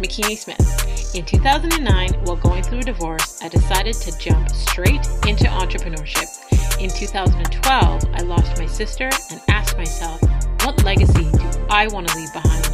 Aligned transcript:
Makini 0.00 0.36
Smith. 0.36 1.14
In 1.14 1.24
2009, 1.24 2.24
while 2.24 2.36
going 2.36 2.62
through 2.62 2.80
a 2.80 2.82
divorce, 2.82 3.42
I 3.42 3.48
decided 3.48 3.94
to 3.94 4.18
jump 4.18 4.50
straight 4.50 5.06
into 5.26 5.44
entrepreneurship. 5.44 6.28
In 6.80 6.90
2012, 6.90 8.04
I 8.12 8.22
lost 8.22 8.58
my 8.58 8.66
sister 8.66 9.10
and 9.30 9.40
asked 9.48 9.76
myself, 9.76 10.20
what 10.64 10.82
legacy 10.84 11.30
do 11.30 11.66
I 11.70 11.86
want 11.88 12.08
to 12.08 12.16
leave 12.16 12.32
behind? 12.32 12.66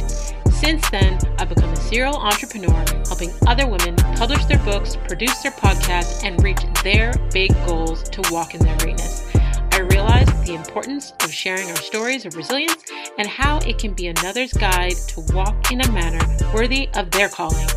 Since 0.51 0.89
then, 0.89 1.19
I've 1.39 1.49
become 1.49 1.71
a 1.71 1.75
serial 1.75 2.15
entrepreneur, 2.15 2.85
helping 3.07 3.31
other 3.47 3.67
women 3.67 3.95
publish 4.15 4.45
their 4.45 4.59
books, 4.59 4.95
produce 4.95 5.41
their 5.41 5.51
podcasts, 5.51 6.23
and 6.23 6.41
reach 6.43 6.61
their 6.83 7.13
big 7.33 7.53
goals 7.65 8.03
to 8.09 8.21
walk 8.31 8.55
in 8.55 8.61
their 8.61 8.77
greatness. 8.77 9.29
I 9.73 9.79
realized 9.79 10.45
the 10.45 10.53
importance 10.53 11.13
of 11.23 11.33
sharing 11.33 11.69
our 11.69 11.75
stories 11.75 12.25
of 12.25 12.35
resilience 12.35 12.83
and 13.17 13.27
how 13.27 13.59
it 13.59 13.77
can 13.77 13.93
be 13.93 14.07
another's 14.07 14.53
guide 14.53 14.95
to 15.07 15.21
walk 15.33 15.71
in 15.71 15.81
a 15.81 15.91
manner 15.91 16.25
worthy 16.53 16.89
of 16.95 17.11
their 17.11 17.29
calling. 17.29 17.67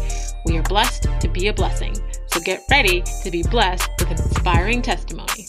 We 0.45 0.57
are 0.59 0.63
blessed 0.63 1.09
to 1.21 1.29
be 1.29 1.49
a 1.49 1.53
blessing. 1.53 1.95
So 2.29 2.41
get 2.41 2.63
ready 2.71 3.03
to 3.23 3.31
be 3.31 3.43
blessed 3.43 3.89
with 3.99 4.11
an 4.11 4.23
inspiring 4.23 4.83
testimony. 4.83 5.49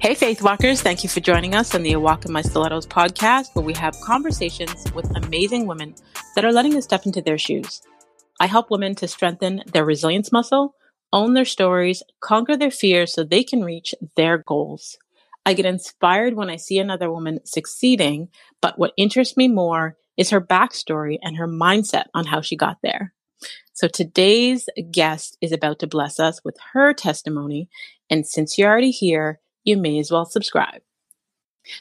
Hey, 0.00 0.14
Faith 0.14 0.42
Walkers, 0.42 0.80
thank 0.80 1.02
you 1.02 1.10
for 1.10 1.20
joining 1.20 1.54
us 1.54 1.74
on 1.74 1.82
the 1.82 1.92
A 1.92 2.00
Walk 2.00 2.24
in 2.24 2.32
My 2.32 2.40
Stilettos 2.40 2.86
podcast, 2.86 3.54
where 3.54 3.64
we 3.64 3.74
have 3.74 3.98
conversations 4.00 4.84
with 4.94 5.10
amazing 5.16 5.66
women 5.66 5.94
that 6.34 6.44
are 6.44 6.52
letting 6.52 6.76
us 6.76 6.84
step 6.84 7.04
into 7.04 7.20
their 7.20 7.36
shoes. 7.36 7.82
I 8.40 8.46
help 8.46 8.70
women 8.70 8.94
to 8.96 9.08
strengthen 9.08 9.62
their 9.72 9.84
resilience 9.84 10.30
muscle 10.30 10.76
own 11.12 11.34
their 11.34 11.44
stories, 11.44 12.02
conquer 12.20 12.56
their 12.56 12.70
fears 12.70 13.14
so 13.14 13.24
they 13.24 13.42
can 13.42 13.64
reach 13.64 13.94
their 14.16 14.38
goals. 14.38 14.98
I 15.46 15.54
get 15.54 15.66
inspired 15.66 16.34
when 16.34 16.50
I 16.50 16.56
see 16.56 16.78
another 16.78 17.10
woman 17.10 17.40
succeeding, 17.44 18.28
but 18.60 18.78
what 18.78 18.92
interests 18.96 19.36
me 19.36 19.48
more 19.48 19.96
is 20.16 20.30
her 20.30 20.40
backstory 20.40 21.16
and 21.22 21.36
her 21.36 21.48
mindset 21.48 22.04
on 22.14 22.26
how 22.26 22.40
she 22.40 22.56
got 22.56 22.78
there. 22.82 23.14
So 23.72 23.86
today's 23.86 24.68
guest 24.90 25.38
is 25.40 25.52
about 25.52 25.78
to 25.78 25.86
bless 25.86 26.18
us 26.18 26.40
with 26.44 26.56
her 26.72 26.92
testimony. 26.92 27.68
And 28.10 28.26
since 28.26 28.58
you're 28.58 28.68
already 28.68 28.90
here, 28.90 29.40
you 29.64 29.76
may 29.76 29.98
as 29.98 30.10
well 30.10 30.24
subscribe. 30.24 30.82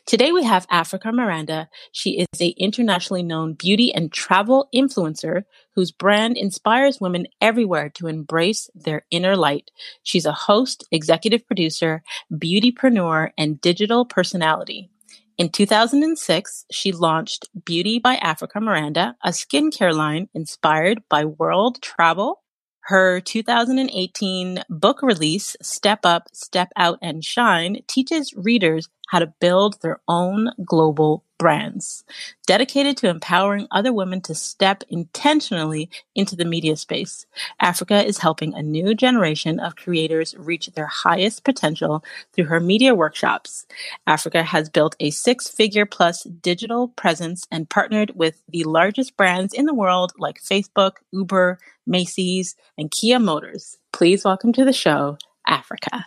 Today 0.06 0.32
we 0.32 0.44
have 0.44 0.68
Africa 0.70 1.12
Miranda. 1.12 1.70
She 1.92 2.20
is 2.20 2.42
a 2.42 2.50
internationally 2.50 3.24
known 3.24 3.54
beauty 3.54 3.94
and 3.94 4.12
travel 4.12 4.68
influencer 4.74 5.44
whose 5.76 5.92
brand 5.92 6.38
inspires 6.38 7.00
women 7.00 7.28
everywhere 7.42 7.90
to 7.96 8.08
embrace 8.08 8.70
their 8.76 9.06
inner 9.12 9.36
light. 9.36 9.72
She's 10.04 10.26
a 10.26 10.34
host, 10.34 10.86
executive 10.92 11.46
producer, 11.46 12.04
beautypreneur, 12.32 13.32
and 13.38 13.62
digital 13.62 14.06
personality. 14.06 14.90
In 15.38 15.50
2006, 15.50 16.66
she 16.72 16.92
launched 16.92 17.48
Beauty 17.64 18.00
by 18.00 18.16
Africa 18.16 18.60
Miranda, 18.60 19.16
a 19.24 19.30
skincare 19.30 19.94
line 19.94 20.30
inspired 20.34 21.04
by 21.10 21.26
world 21.26 21.82
travel 21.82 22.42
her 22.88 23.20
2018 23.20 24.64
book 24.70 25.02
release, 25.02 25.58
Step 25.62 26.00
Up, 26.06 26.30
Step 26.32 26.72
Out 26.78 26.98
and 27.02 27.22
Shine, 27.22 27.82
teaches 27.86 28.34
readers 28.34 28.88
how 29.10 29.20
to 29.20 29.34
build 29.42 29.82
their 29.82 30.00
own 30.08 30.52
global 30.64 31.26
brands. 31.38 32.04
Dedicated 32.46 32.98
to 32.98 33.10
empowering 33.10 33.68
other 33.72 33.94
women 33.94 34.22
to 34.22 34.36
step 34.36 34.84
intentionally 34.90 35.90
into 36.16 36.36
the 36.36 36.46
media 36.46 36.76
space, 36.76 37.26
Africa 37.60 38.04
is 38.04 38.20
helping 38.20 38.54
a 38.54 38.62
new 38.62 38.96
generation 38.96 39.60
of 39.60 39.76
creators 39.76 40.36
reach 40.38 40.68
their 40.68 40.88
highest 40.88 41.44
potential 41.44 42.04
through 42.34 42.46
her 42.46 42.60
media 42.60 42.96
workshops. 42.96 43.66
Africa 44.06 44.44
has 44.44 44.70
built 44.70 44.96
a 45.00 45.10
six 45.12 45.48
figure 45.48 45.86
plus 45.86 46.24
digital 46.24 46.88
presence 46.90 47.46
and 47.52 47.70
partnered 47.70 48.12
with 48.16 48.42
the 48.50 48.64
largest 48.64 49.18
brands 49.18 49.54
in 49.54 49.66
the 49.66 49.74
world 49.74 50.14
like 50.18 50.42
Facebook, 50.42 50.94
Uber, 51.12 51.60
Macy's, 51.86 52.56
and 52.78 52.92
Kia 52.92 53.20
Motors. 53.20 53.78
Please 53.94 54.24
welcome 54.24 54.54
to 54.54 54.66
the 54.66 54.74
show, 54.74 55.18
Africa. 55.48 56.06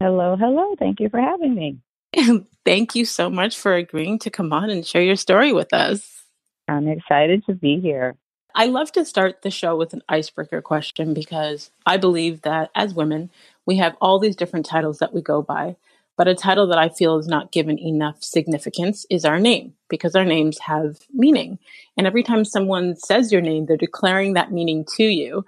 Hello, 0.00 0.36
hello. 0.36 0.74
Thank 0.78 1.00
you 1.00 1.08
for 1.08 1.20
having 1.20 1.54
me. 1.54 1.78
Thank 2.64 2.94
you 2.94 3.04
so 3.04 3.30
much 3.30 3.58
for 3.58 3.74
agreeing 3.74 4.18
to 4.20 4.30
come 4.30 4.52
on 4.52 4.70
and 4.70 4.86
share 4.86 5.02
your 5.02 5.16
story 5.16 5.52
with 5.52 5.72
us. 5.72 6.24
I'm 6.68 6.88
excited 6.88 7.44
to 7.46 7.54
be 7.54 7.80
here. 7.80 8.16
I 8.54 8.66
love 8.66 8.90
to 8.92 9.04
start 9.04 9.42
the 9.42 9.50
show 9.50 9.76
with 9.76 9.92
an 9.92 10.02
icebreaker 10.08 10.60
question 10.60 11.14
because 11.14 11.70
I 11.86 11.96
believe 11.96 12.42
that 12.42 12.70
as 12.74 12.94
women, 12.94 13.30
we 13.64 13.76
have 13.76 13.96
all 14.00 14.18
these 14.18 14.36
different 14.36 14.66
titles 14.66 14.98
that 14.98 15.14
we 15.14 15.22
go 15.22 15.42
by. 15.42 15.76
But 16.16 16.28
a 16.28 16.34
title 16.34 16.66
that 16.66 16.78
I 16.78 16.90
feel 16.90 17.18
is 17.18 17.28
not 17.28 17.52
given 17.52 17.78
enough 17.78 18.22
significance 18.22 19.06
is 19.08 19.24
our 19.24 19.38
name 19.38 19.74
because 19.88 20.14
our 20.14 20.24
names 20.24 20.58
have 20.58 20.98
meaning. 21.14 21.58
And 21.96 22.06
every 22.06 22.22
time 22.22 22.44
someone 22.44 22.96
says 22.96 23.32
your 23.32 23.40
name, 23.40 23.64
they're 23.64 23.76
declaring 23.78 24.34
that 24.34 24.52
meaning 24.52 24.84
to 24.96 25.04
you. 25.04 25.46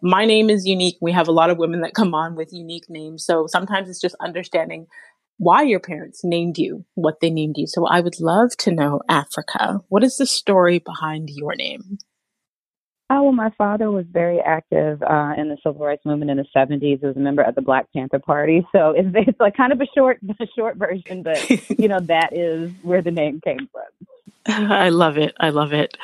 My 0.00 0.24
name 0.24 0.48
is 0.48 0.66
unique. 0.66 0.96
We 1.00 1.12
have 1.12 1.28
a 1.28 1.32
lot 1.32 1.50
of 1.50 1.58
women 1.58 1.82
that 1.82 1.94
come 1.94 2.14
on 2.14 2.36
with 2.36 2.52
unique 2.52 2.88
names. 2.88 3.24
So 3.24 3.46
sometimes 3.46 3.90
it's 3.90 4.00
just 4.00 4.16
understanding 4.20 4.86
why 5.38 5.62
your 5.62 5.80
parents 5.80 6.22
named 6.24 6.58
you 6.58 6.84
what 6.94 7.20
they 7.20 7.30
named 7.30 7.56
you. 7.58 7.66
So 7.66 7.86
I 7.86 8.00
would 8.00 8.20
love 8.20 8.56
to 8.58 8.70
know, 8.70 9.00
Africa, 9.08 9.82
what 9.88 10.04
is 10.04 10.16
the 10.16 10.26
story 10.26 10.78
behind 10.78 11.30
your 11.30 11.54
name? 11.54 11.98
Oh, 13.10 13.24
well, 13.24 13.32
my 13.32 13.50
father 13.58 13.90
was 13.90 14.06
very 14.10 14.40
active 14.40 15.02
uh, 15.02 15.34
in 15.36 15.48
the 15.48 15.58
civil 15.62 15.84
rights 15.84 16.06
movement 16.06 16.30
in 16.30 16.38
the 16.38 16.46
70s. 16.56 16.80
He 16.80 17.06
was 17.06 17.16
a 17.16 17.20
member 17.20 17.42
of 17.42 17.54
the 17.54 17.60
Black 17.60 17.86
Panther 17.92 18.18
Party. 18.18 18.66
So 18.72 18.90
it's, 18.96 19.08
it's 19.12 19.40
like 19.40 19.56
kind 19.56 19.72
of 19.72 19.80
a 19.80 19.86
short, 19.94 20.18
a 20.40 20.46
short 20.56 20.76
version, 20.76 21.22
but 21.22 21.50
you 21.78 21.88
know, 21.88 22.00
that 22.00 22.30
is 22.32 22.72
where 22.82 23.02
the 23.02 23.10
name 23.10 23.40
came 23.40 23.68
from. 23.70 24.06
I 24.72 24.88
love 24.88 25.18
it. 25.18 25.34
I 25.38 25.50
love 25.50 25.72
it. 25.72 25.96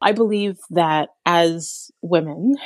I 0.00 0.12
believe 0.12 0.58
that 0.70 1.10
as 1.24 1.92
women, 2.02 2.56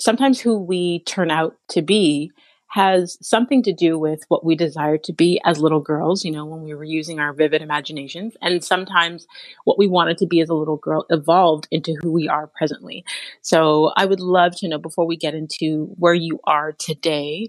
sometimes 0.00 0.40
who 0.40 0.58
we 0.58 1.00
turn 1.00 1.30
out 1.30 1.56
to 1.70 1.82
be 1.82 2.30
has 2.76 3.16
something 3.26 3.62
to 3.62 3.72
do 3.72 3.98
with 3.98 4.24
what 4.28 4.44
we 4.44 4.54
desire 4.54 4.98
to 4.98 5.10
be 5.10 5.40
as 5.46 5.60
little 5.60 5.80
girls, 5.80 6.26
you 6.26 6.30
know, 6.30 6.44
when 6.44 6.60
we 6.60 6.74
were 6.74 6.84
using 6.84 7.18
our 7.18 7.32
vivid 7.32 7.62
imaginations. 7.62 8.36
And 8.42 8.62
sometimes 8.62 9.26
what 9.64 9.78
we 9.78 9.86
wanted 9.86 10.18
to 10.18 10.26
be 10.26 10.42
as 10.42 10.50
a 10.50 10.54
little 10.54 10.76
girl 10.76 11.06
evolved 11.08 11.68
into 11.70 11.96
who 12.02 12.12
we 12.12 12.28
are 12.28 12.48
presently. 12.48 13.02
So 13.40 13.92
I 13.96 14.04
would 14.04 14.20
love 14.20 14.54
to 14.56 14.68
know 14.68 14.76
before 14.76 15.06
we 15.06 15.16
get 15.16 15.34
into 15.34 15.86
where 15.98 16.12
you 16.12 16.38
are 16.44 16.72
today, 16.72 17.48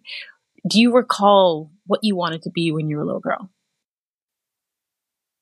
do 0.65 0.79
you 0.79 0.95
recall 0.95 1.71
what 1.87 1.99
you 2.03 2.15
wanted 2.15 2.43
to 2.43 2.49
be 2.49 2.71
when 2.71 2.87
you 2.87 2.95
were 2.95 3.03
a 3.03 3.05
little 3.05 3.19
girl? 3.19 3.49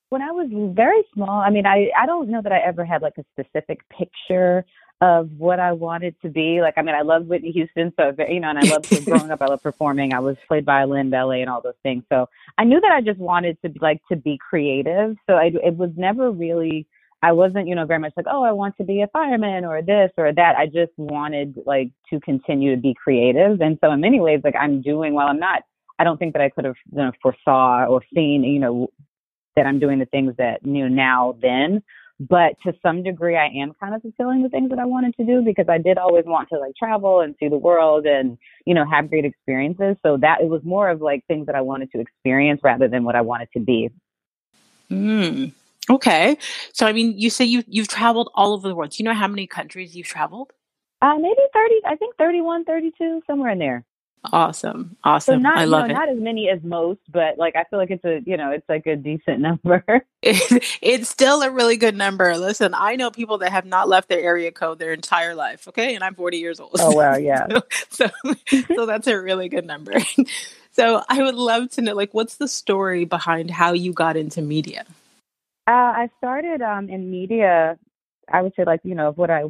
When 0.08 0.20
I 0.20 0.32
was 0.32 0.48
very 0.74 1.04
small, 1.14 1.40
I 1.40 1.50
mean, 1.50 1.64
I, 1.64 1.90
I 1.96 2.06
don't 2.06 2.28
know 2.28 2.42
that 2.42 2.50
I 2.50 2.58
ever 2.58 2.84
had 2.84 3.02
like 3.02 3.18
a 3.18 3.24
specific 3.40 3.78
picture 3.88 4.64
of 5.00 5.30
what 5.36 5.60
I 5.60 5.72
wanted 5.72 6.14
to 6.22 6.28
be. 6.28 6.60
Like, 6.62 6.74
I 6.76 6.82
mean, 6.82 6.94
I 6.94 7.02
love 7.02 7.26
Whitney 7.26 7.52
Houston, 7.52 7.92
so 7.98 8.14
you 8.28 8.40
know, 8.40 8.50
and 8.50 8.58
I 8.58 8.62
love 8.62 8.88
growing 9.04 9.30
up. 9.30 9.42
I 9.42 9.46
love 9.46 9.62
performing. 9.62 10.14
I 10.14 10.20
was 10.20 10.36
played 10.48 10.64
violin, 10.64 11.10
ballet, 11.10 11.42
and 11.42 11.50
all 11.50 11.60
those 11.60 11.74
things. 11.82 12.04
So 12.10 12.28
I 12.56 12.64
knew 12.64 12.80
that 12.80 12.92
I 12.92 13.02
just 13.02 13.18
wanted 13.18 13.58
to 13.62 13.72
like 13.80 14.00
to 14.10 14.16
be 14.16 14.38
creative. 14.38 15.16
So 15.28 15.34
I, 15.34 15.52
it 15.62 15.76
was 15.76 15.90
never 15.96 16.30
really. 16.30 16.86
I 17.22 17.32
wasn't, 17.32 17.66
you 17.66 17.74
know, 17.74 17.86
very 17.86 17.98
much 17.98 18.12
like, 18.16 18.26
oh, 18.30 18.44
I 18.44 18.52
want 18.52 18.76
to 18.76 18.84
be 18.84 19.00
a 19.00 19.08
fireman 19.08 19.64
or 19.64 19.80
this 19.80 20.12
or 20.18 20.32
that. 20.32 20.56
I 20.56 20.66
just 20.66 20.92
wanted 20.98 21.58
like 21.64 21.90
to 22.10 22.20
continue 22.20 22.74
to 22.76 22.80
be 22.80 22.94
creative. 22.94 23.60
And 23.62 23.78
so 23.82 23.90
in 23.90 24.00
many 24.00 24.20
ways, 24.20 24.42
like 24.44 24.54
I'm 24.54 24.82
doing 24.82 25.14
while 25.14 25.26
I'm 25.26 25.40
not. 25.40 25.62
I 25.98 26.04
don't 26.04 26.18
think 26.18 26.34
that 26.34 26.42
I 26.42 26.50
could 26.50 26.66
have 26.66 26.76
you 26.92 26.98
know, 26.98 27.12
foresaw 27.22 27.86
or 27.86 28.02
seen, 28.14 28.44
you 28.44 28.60
know, 28.60 28.90
that 29.56 29.66
I'm 29.66 29.78
doing 29.78 29.98
the 29.98 30.06
things 30.06 30.34
that 30.36 30.60
you 30.64 30.86
know 30.86 30.88
now 30.88 31.36
then 31.40 31.82
but 32.18 32.54
to 32.64 32.72
some 32.82 33.02
degree 33.02 33.36
i 33.36 33.46
am 33.46 33.72
kind 33.78 33.94
of 33.94 34.00
fulfilling 34.02 34.42
the 34.42 34.48
things 34.48 34.70
that 34.70 34.78
i 34.78 34.84
wanted 34.84 35.14
to 35.16 35.24
do 35.24 35.42
because 35.42 35.66
i 35.68 35.78
did 35.78 35.98
always 35.98 36.24
want 36.24 36.48
to 36.48 36.58
like 36.58 36.74
travel 36.76 37.20
and 37.20 37.34
see 37.38 37.48
the 37.48 37.58
world 37.58 38.06
and 38.06 38.38
you 38.64 38.74
know 38.74 38.84
have 38.88 39.08
great 39.08 39.24
experiences. 39.24 39.96
So 40.02 40.18
that 40.18 40.40
it 40.40 40.48
was 40.48 40.62
more 40.64 40.90
of 40.90 41.00
like 41.00 41.24
things 41.26 41.46
that 41.46 41.54
i 41.54 41.60
wanted 41.60 41.90
to 41.92 42.00
experience 42.00 42.60
rather 42.62 42.88
than 42.88 43.04
what 43.04 43.16
i 43.16 43.20
wanted 43.20 43.48
to 43.54 43.60
be. 43.60 43.90
Mm. 44.90 45.52
okay. 45.90 46.36
So 46.72 46.86
i 46.86 46.92
mean 46.92 47.18
you 47.18 47.30
say 47.30 47.44
you 47.44 47.64
you've 47.66 47.88
traveled 47.88 48.30
all 48.34 48.52
over 48.52 48.68
the 48.68 48.74
world. 48.74 48.90
Do 48.90 49.02
you 49.02 49.04
know 49.08 49.14
how 49.14 49.28
many 49.28 49.46
countries 49.46 49.96
you've 49.96 50.06
traveled? 50.06 50.52
Uh 51.02 51.16
maybe 51.16 51.40
30 51.52 51.74
i 51.86 51.96
think 51.96 52.16
31 52.16 52.64
32 52.64 53.22
somewhere 53.26 53.50
in 53.50 53.58
there 53.58 53.84
Awesome. 54.32 54.96
Awesome. 55.04 55.36
So 55.36 55.38
not, 55.38 55.58
I 55.58 55.64
love 55.64 55.88
know, 55.88 55.94
it. 55.94 55.98
Not 55.98 56.08
as 56.08 56.18
many 56.18 56.48
as 56.48 56.62
most, 56.62 57.00
but 57.10 57.38
like 57.38 57.56
I 57.56 57.64
feel 57.64 57.78
like 57.78 57.90
it's 57.90 58.04
a, 58.04 58.20
you 58.24 58.36
know, 58.36 58.50
it's 58.50 58.68
like 58.68 58.86
a 58.86 58.96
decent 58.96 59.40
number. 59.40 59.84
it's 60.22 61.08
still 61.08 61.42
a 61.42 61.50
really 61.50 61.76
good 61.76 61.96
number. 61.96 62.36
Listen, 62.36 62.74
I 62.74 62.96
know 62.96 63.10
people 63.10 63.38
that 63.38 63.52
have 63.52 63.64
not 63.64 63.88
left 63.88 64.08
their 64.08 64.20
area 64.20 64.50
code 64.52 64.78
their 64.78 64.92
entire 64.92 65.34
life. 65.34 65.68
Okay. 65.68 65.94
And 65.94 66.02
I'm 66.02 66.14
40 66.14 66.38
years 66.38 66.60
old. 66.60 66.72
Oh, 66.78 66.92
wow. 66.92 67.16
Yeah. 67.26 67.46
so, 67.90 68.08
so, 68.20 68.32
so 68.74 68.86
that's 68.86 69.06
a 69.06 69.20
really 69.20 69.48
good 69.48 69.66
number. 69.66 69.94
so 70.72 71.02
I 71.08 71.22
would 71.22 71.34
love 71.34 71.70
to 71.72 71.82
know, 71.82 71.94
like, 71.94 72.14
what's 72.14 72.36
the 72.36 72.46
story 72.46 73.04
behind 73.04 73.50
how 73.50 73.72
you 73.72 73.92
got 73.92 74.16
into 74.16 74.42
media? 74.42 74.84
Uh, 75.68 75.72
I 75.72 76.10
started 76.18 76.62
um, 76.62 76.88
in 76.88 77.10
media 77.10 77.78
I 78.32 78.42
would 78.42 78.52
say 78.56 78.64
like 78.64 78.80
you 78.82 78.94
know 78.94 79.12
what 79.12 79.30
I 79.30 79.42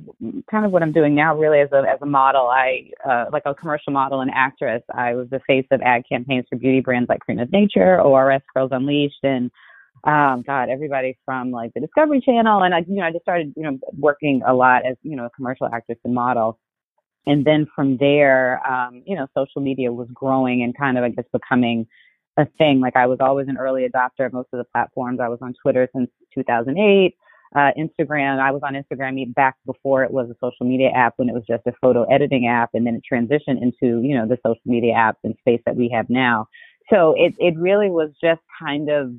kind 0.51 0.67
of 0.67 0.73
what 0.73 0.83
I'm 0.83 0.93
doing 0.93 1.15
now 1.15 1.37
really 1.37 1.61
as 1.61 1.71
a 1.73 1.79
as 1.89 1.99
a 2.03 2.07
model. 2.07 2.47
I 2.49 2.91
uh, 3.09 3.27
like 3.33 3.45
a 3.47 3.55
commercial 3.55 3.93
model 3.93 4.21
and 4.21 4.31
actress. 4.35 4.83
I 4.95 5.15
was 5.15 5.29
the 5.31 5.41
face 5.47 5.67
of 5.71 5.81
ad 5.83 6.03
campaigns 6.09 6.47
for 6.51 6.57
beauty 6.57 6.81
brands 6.81 7.09
like 7.09 7.21
Cream 7.21 7.39
of 7.39 7.51
Nature, 7.53 8.01
ORS, 8.01 8.43
Curls 8.55 8.71
Unleashed, 8.73 9.23
and 9.23 9.51
um, 10.05 10.45
God, 10.47 10.69
everybody 10.69 11.19
from 11.25 11.51
like 11.51 11.75
the 11.75 11.81
Discovery 11.81 12.21
Channel, 12.21 12.63
and 12.63 12.75
I, 12.75 12.85
you 12.87 12.97
know, 12.97 13.03
I 13.03 13.11
just 13.11 13.23
started, 13.23 13.53
you 13.57 13.65
know, 13.65 13.79
working 13.99 14.41
a 14.47 14.55
lot 14.55 14.87
as, 14.87 14.97
you 15.03 15.17
know, 15.17 15.27
a 15.27 15.31
commercial 15.31 15.67
actress 15.67 15.99
and 16.05 16.15
model. 16.15 16.59
And 17.27 17.45
then 17.45 17.67
from 17.75 17.97
there, 17.97 18.65
um, 18.65 19.03
you 19.05 19.17
know, 19.17 19.27
social 19.37 19.61
media 19.61 19.93
was 19.93 20.07
growing 20.15 20.63
and 20.63 20.77
kind 20.77 20.97
of, 20.97 21.03
I 21.03 21.09
guess, 21.09 21.25
becoming 21.33 21.89
a 22.37 22.47
thing. 22.57 22.81
Like 22.81 22.95
I 22.95 23.07
was 23.07 23.19
always 23.21 23.49
an 23.49 23.57
early 23.59 23.89
adopter 23.89 24.27
of 24.27 24.33
most 24.33 24.49
of 24.53 24.59
the 24.59 24.65
platforms. 24.65 25.19
I 25.21 25.29
was 25.29 25.41
on 25.43 25.55
Twitter 25.61 25.89
since 25.93 26.09
2008. 26.35 27.17
Uh, 27.55 27.71
Instagram, 27.79 28.41
I 28.41 28.51
was 28.51 28.63
on 28.65 28.75
Instagram 28.75 29.33
back 29.35 29.57
before 29.65 30.03
it 30.03 30.11
was 30.11 30.29
a 30.29 30.35
social 30.41 30.67
media 30.67 30.91
app 30.91 31.15
when 31.17 31.29
it 31.29 31.33
was 31.33 31.45
just 31.47 31.67
a 31.67 31.73
photo 31.81 32.03
editing 32.05 32.47
app 32.47 32.71
and 32.75 32.87
then 32.87 32.97
it 32.97 33.03
transitioned 33.11 33.63
into, 33.63 34.03
you 34.03 34.15
know, 34.15 34.27
the 34.27 34.39
social 34.45 34.61
media 34.65 34.95
apps 34.95 35.17
and 35.23 35.35
space 35.39 35.61
that 35.65 35.77
we 35.77 35.89
have 35.89 36.11
now. 36.11 36.49
So 36.91 37.15
it, 37.17 37.35
it 37.39 37.57
really 37.57 37.91
was 37.91 38.11
just 38.21 38.41
kind 38.61 38.91
of 38.91 39.13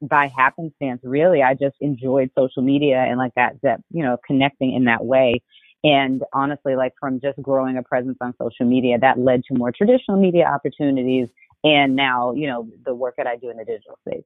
by 0.00 0.28
happenstance, 0.34 1.00
really. 1.04 1.42
I 1.42 1.54
just 1.54 1.76
enjoyed 1.80 2.30
social 2.36 2.62
media 2.62 2.98
and 2.98 3.18
like 3.18 3.34
that, 3.36 3.56
that, 3.62 3.80
you 3.90 4.02
know, 4.02 4.16
connecting 4.26 4.72
in 4.72 4.84
that 4.84 5.04
way. 5.04 5.42
And 5.84 6.24
honestly, 6.32 6.74
like 6.76 6.94
from 6.98 7.20
just 7.20 7.40
growing 7.40 7.76
a 7.76 7.82
presence 7.82 8.16
on 8.20 8.34
social 8.40 8.66
media, 8.66 8.98
that 8.98 9.18
led 9.18 9.44
to 9.44 9.54
more 9.54 9.70
traditional 9.70 10.18
media 10.18 10.46
opportunities. 10.46 11.28
And 11.62 11.94
now, 11.94 12.32
you 12.32 12.46
know, 12.46 12.68
the 12.84 12.94
work 12.94 13.14
that 13.18 13.26
I 13.26 13.36
do 13.36 13.50
in 13.50 13.56
the 13.56 13.64
digital 13.64 13.98
space. 14.06 14.24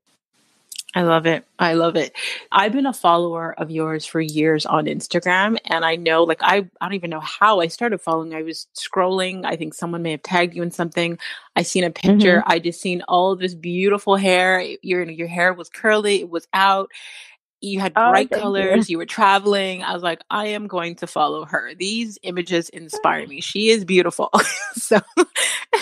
I 0.94 1.02
love 1.02 1.25
it. 1.26 1.46
I 1.56 1.75
love 1.75 1.94
it. 1.94 2.16
I've 2.50 2.72
been 2.72 2.87
a 2.87 2.92
follower 2.92 3.54
of 3.56 3.70
yours 3.70 4.04
for 4.04 4.20
years 4.20 4.66
on 4.66 4.87
Instagram. 4.87 5.56
And 5.66 5.84
I 5.84 5.94
know, 5.94 6.25
like, 6.25 6.42
I, 6.42 6.69
I 6.81 6.87
don't 6.87 6.94
even 6.94 7.10
know 7.10 7.20
how 7.20 7.60
I 7.60 7.69
started 7.69 8.00
following. 8.00 8.34
I 8.34 8.42
was 8.42 8.66
scrolling. 8.76 9.44
I 9.44 9.54
think 9.54 9.75
someone 9.75 10.02
may 10.02 10.10
have 10.12 10.22
tagged 10.22 10.56
you 10.56 10.64
in 10.64 10.72
something. 10.72 11.19
I 11.54 11.62
seen 11.62 11.84
a 11.84 11.90
picture. 11.90 12.38
Mm-hmm. 12.38 12.50
I 12.50 12.58
just 12.58 12.81
seen 12.81 13.02
all 13.06 13.37
this 13.37 13.54
beautiful 13.54 14.16
hair. 14.16 14.60
Your, 14.82 15.08
your 15.08 15.28
hair 15.28 15.52
was 15.52 15.69
curly. 15.69 16.20
It 16.20 16.31
was 16.31 16.48
out. 16.52 16.90
You 17.60 17.78
had 17.78 17.93
oh, 17.94 18.10
bright 18.10 18.31
colors. 18.31 18.88
You. 18.88 18.94
you 18.94 18.98
were 18.98 19.06
traveling. 19.06 19.84
I 19.84 19.93
was 19.93 20.02
like, 20.02 20.22
I 20.28 20.48
am 20.48 20.66
going 20.66 20.96
to 20.96 21.06
follow 21.06 21.44
her. 21.44 21.72
These 21.75 22.19
images 22.22 22.69
inspire 22.69 23.26
me. 23.28 23.40
She 23.43 23.69
is 23.69 23.84
beautiful. 23.84 24.31
so, 24.72 24.98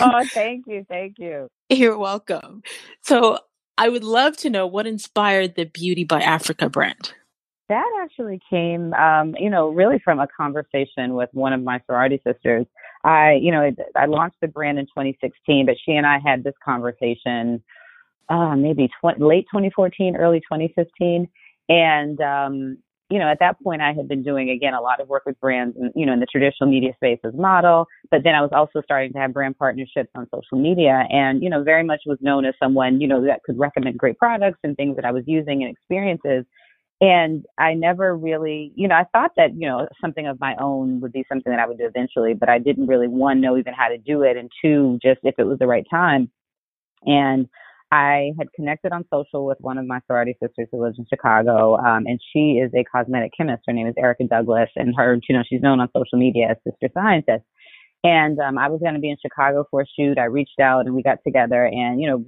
oh, 0.01 0.25
thank 0.33 0.67
you. 0.67 0.85
Thank 0.87 1.19
you. 1.19 1.49
You're 1.71 1.97
welcome. 1.97 2.63
So, 3.03 3.39
I 3.79 3.89
would 3.89 4.03
love 4.03 4.37
to 4.39 4.51
know 4.51 4.67
what 4.67 4.89
inspired 4.89 5.55
the 5.55 5.65
Beauty 5.65 6.03
by 6.03 6.21
Africa 6.21 6.69
brand. 6.69 7.15
That 7.69 7.87
actually 8.03 8.41
came, 8.51 8.93
um, 8.95 9.37
you 9.39 9.49
know, 9.49 9.69
really 9.69 10.01
from 10.01 10.19
a 10.19 10.27
conversation 10.27 11.15
with 11.15 11.29
one 11.33 11.53
of 11.53 11.63
my 11.63 11.81
sorority 11.87 12.21
sisters. 12.27 12.67
I, 13.05 13.35
you 13.35 13.53
know, 13.53 13.71
I 13.95 14.07
launched 14.07 14.39
the 14.41 14.49
brand 14.49 14.81
in 14.81 14.87
2016, 14.87 15.67
but 15.67 15.77
she 15.85 15.93
and 15.93 16.07
I 16.07 16.19
had 16.19 16.43
this 16.43 16.55
conversation, 16.65 17.63
uh, 18.29 18.57
maybe 18.57 18.91
late 19.19 19.47
2014, 19.53 20.17
early 20.17 20.41
2015, 20.41 21.29
and 21.69 22.21
um, 22.21 22.79
you 23.11 23.19
know, 23.19 23.29
at 23.29 23.39
that 23.41 23.63
point, 23.63 23.81
I 23.81 23.93
had 23.93 24.07
been 24.07 24.23
doing 24.23 24.51
again 24.51 24.75
a 24.75 24.81
lot 24.81 25.01
of 25.01 25.09
work 25.09 25.25
with 25.25 25.41
brands, 25.41 25.77
and 25.79 25.91
you 25.95 26.05
know, 26.05 26.13
in 26.13 26.21
the 26.21 26.27
traditional 26.27 26.69
media 26.71 26.93
space 26.95 27.19
as 27.25 27.33
model. 27.35 27.87
But 28.11 28.23
then 28.25 28.35
I 28.35 28.43
was 28.43 28.51
also 28.53 28.83
starting 28.83 29.13
to 29.15 29.19
have 29.19 29.33
brand 29.33 29.59
partnerships 29.59 30.11
on 30.15 30.27
social 30.35 30.59
media, 30.59 31.05
and 31.11 31.43
you 31.43 31.49
know, 31.49 31.63
very 31.63 31.85
much 31.85 32.03
was 32.07 32.19
known 32.21 32.45
as 32.45 32.55
someone 32.63 33.01
you 33.01 33.09
know 33.09 33.25
that 33.25 33.43
could 33.45 33.59
recommend 33.59 33.99
great 33.99 34.19
products 34.19 34.59
and 34.63 34.77
things 34.77 34.97
that 34.97 35.05
I 35.07 35.13
was 35.13 35.25
using 35.27 35.63
and 35.63 35.73
experiences. 35.73 36.45
And 37.01 37.47
I 37.59 37.75
never 37.75 38.17
really, 38.17 38.73
you 38.75 38.89
know, 38.89 38.97
I 38.97 39.05
thought 39.13 39.31
that 39.37 39.55
you 39.55 39.67
know 39.69 39.89
something 40.03 40.27
of 40.27 40.39
my 40.41 40.55
own 40.61 41.01
would 41.01 41.13
be 41.13 41.25
something 41.31 41.51
that 41.51 41.61
I 41.61 41.67
would 41.67 41.79
do 41.79 41.87
eventually, 41.87 42.35
but 42.35 42.51
I 42.51 42.59
didn't 42.59 42.89
really 42.89 43.09
one 43.09 43.41
know 43.41 43.57
even 43.57 43.73
how 43.73 43.89
to 43.89 43.99
do 43.99 44.23
it, 44.23 44.37
and 44.37 44.51
two, 44.63 44.99
just 45.03 45.21
if 45.23 45.37
it 45.39 45.45
was 45.45 45.59
the 45.59 45.67
right 45.67 45.87
time. 45.91 46.31
And 47.07 47.49
I 47.91 48.33
had 48.39 48.53
connected 48.53 48.93
on 48.93 49.05
social 49.13 49.47
with 49.47 49.59
one 49.61 49.79
of 49.79 49.87
my 49.87 50.01
sorority 50.07 50.37
sisters 50.43 50.69
who 50.71 50.83
lives 50.83 50.99
in 50.99 51.07
Chicago, 51.09 51.77
um, 51.77 52.05
and 52.07 52.21
she 52.33 52.61
is 52.63 52.71
a 52.75 52.85
cosmetic 52.85 53.33
chemist. 53.37 53.63
Her 53.67 53.73
name 53.73 53.87
is 53.87 53.95
Erica 53.97 54.25
Douglas, 54.25 54.69
and 54.77 54.95
her, 54.97 55.19
you 55.29 55.37
know, 55.37 55.43
she's 55.49 55.63
known 55.63 55.81
on 55.81 55.89
social 55.97 56.19
media 56.19 56.49
as 56.51 56.57
Sister 56.65 56.89
Scientist. 56.93 57.45
And 58.05 58.39
um, 58.39 58.59
I 58.59 58.69
was 58.69 58.81
going 58.81 58.95
to 58.95 59.01
be 59.01 59.11
in 59.11 59.17
Chicago 59.21 59.65
for 59.71 59.83
a 59.83 59.87
shoot. 59.99 60.19
I 60.19 60.25
reached 60.25 60.61
out 60.61 60.87
and 60.87 60.95
we 60.95 61.03
got 61.03 61.19
together, 61.25 61.65
and 61.65 62.01
you 62.01 62.09
know, 62.09 62.25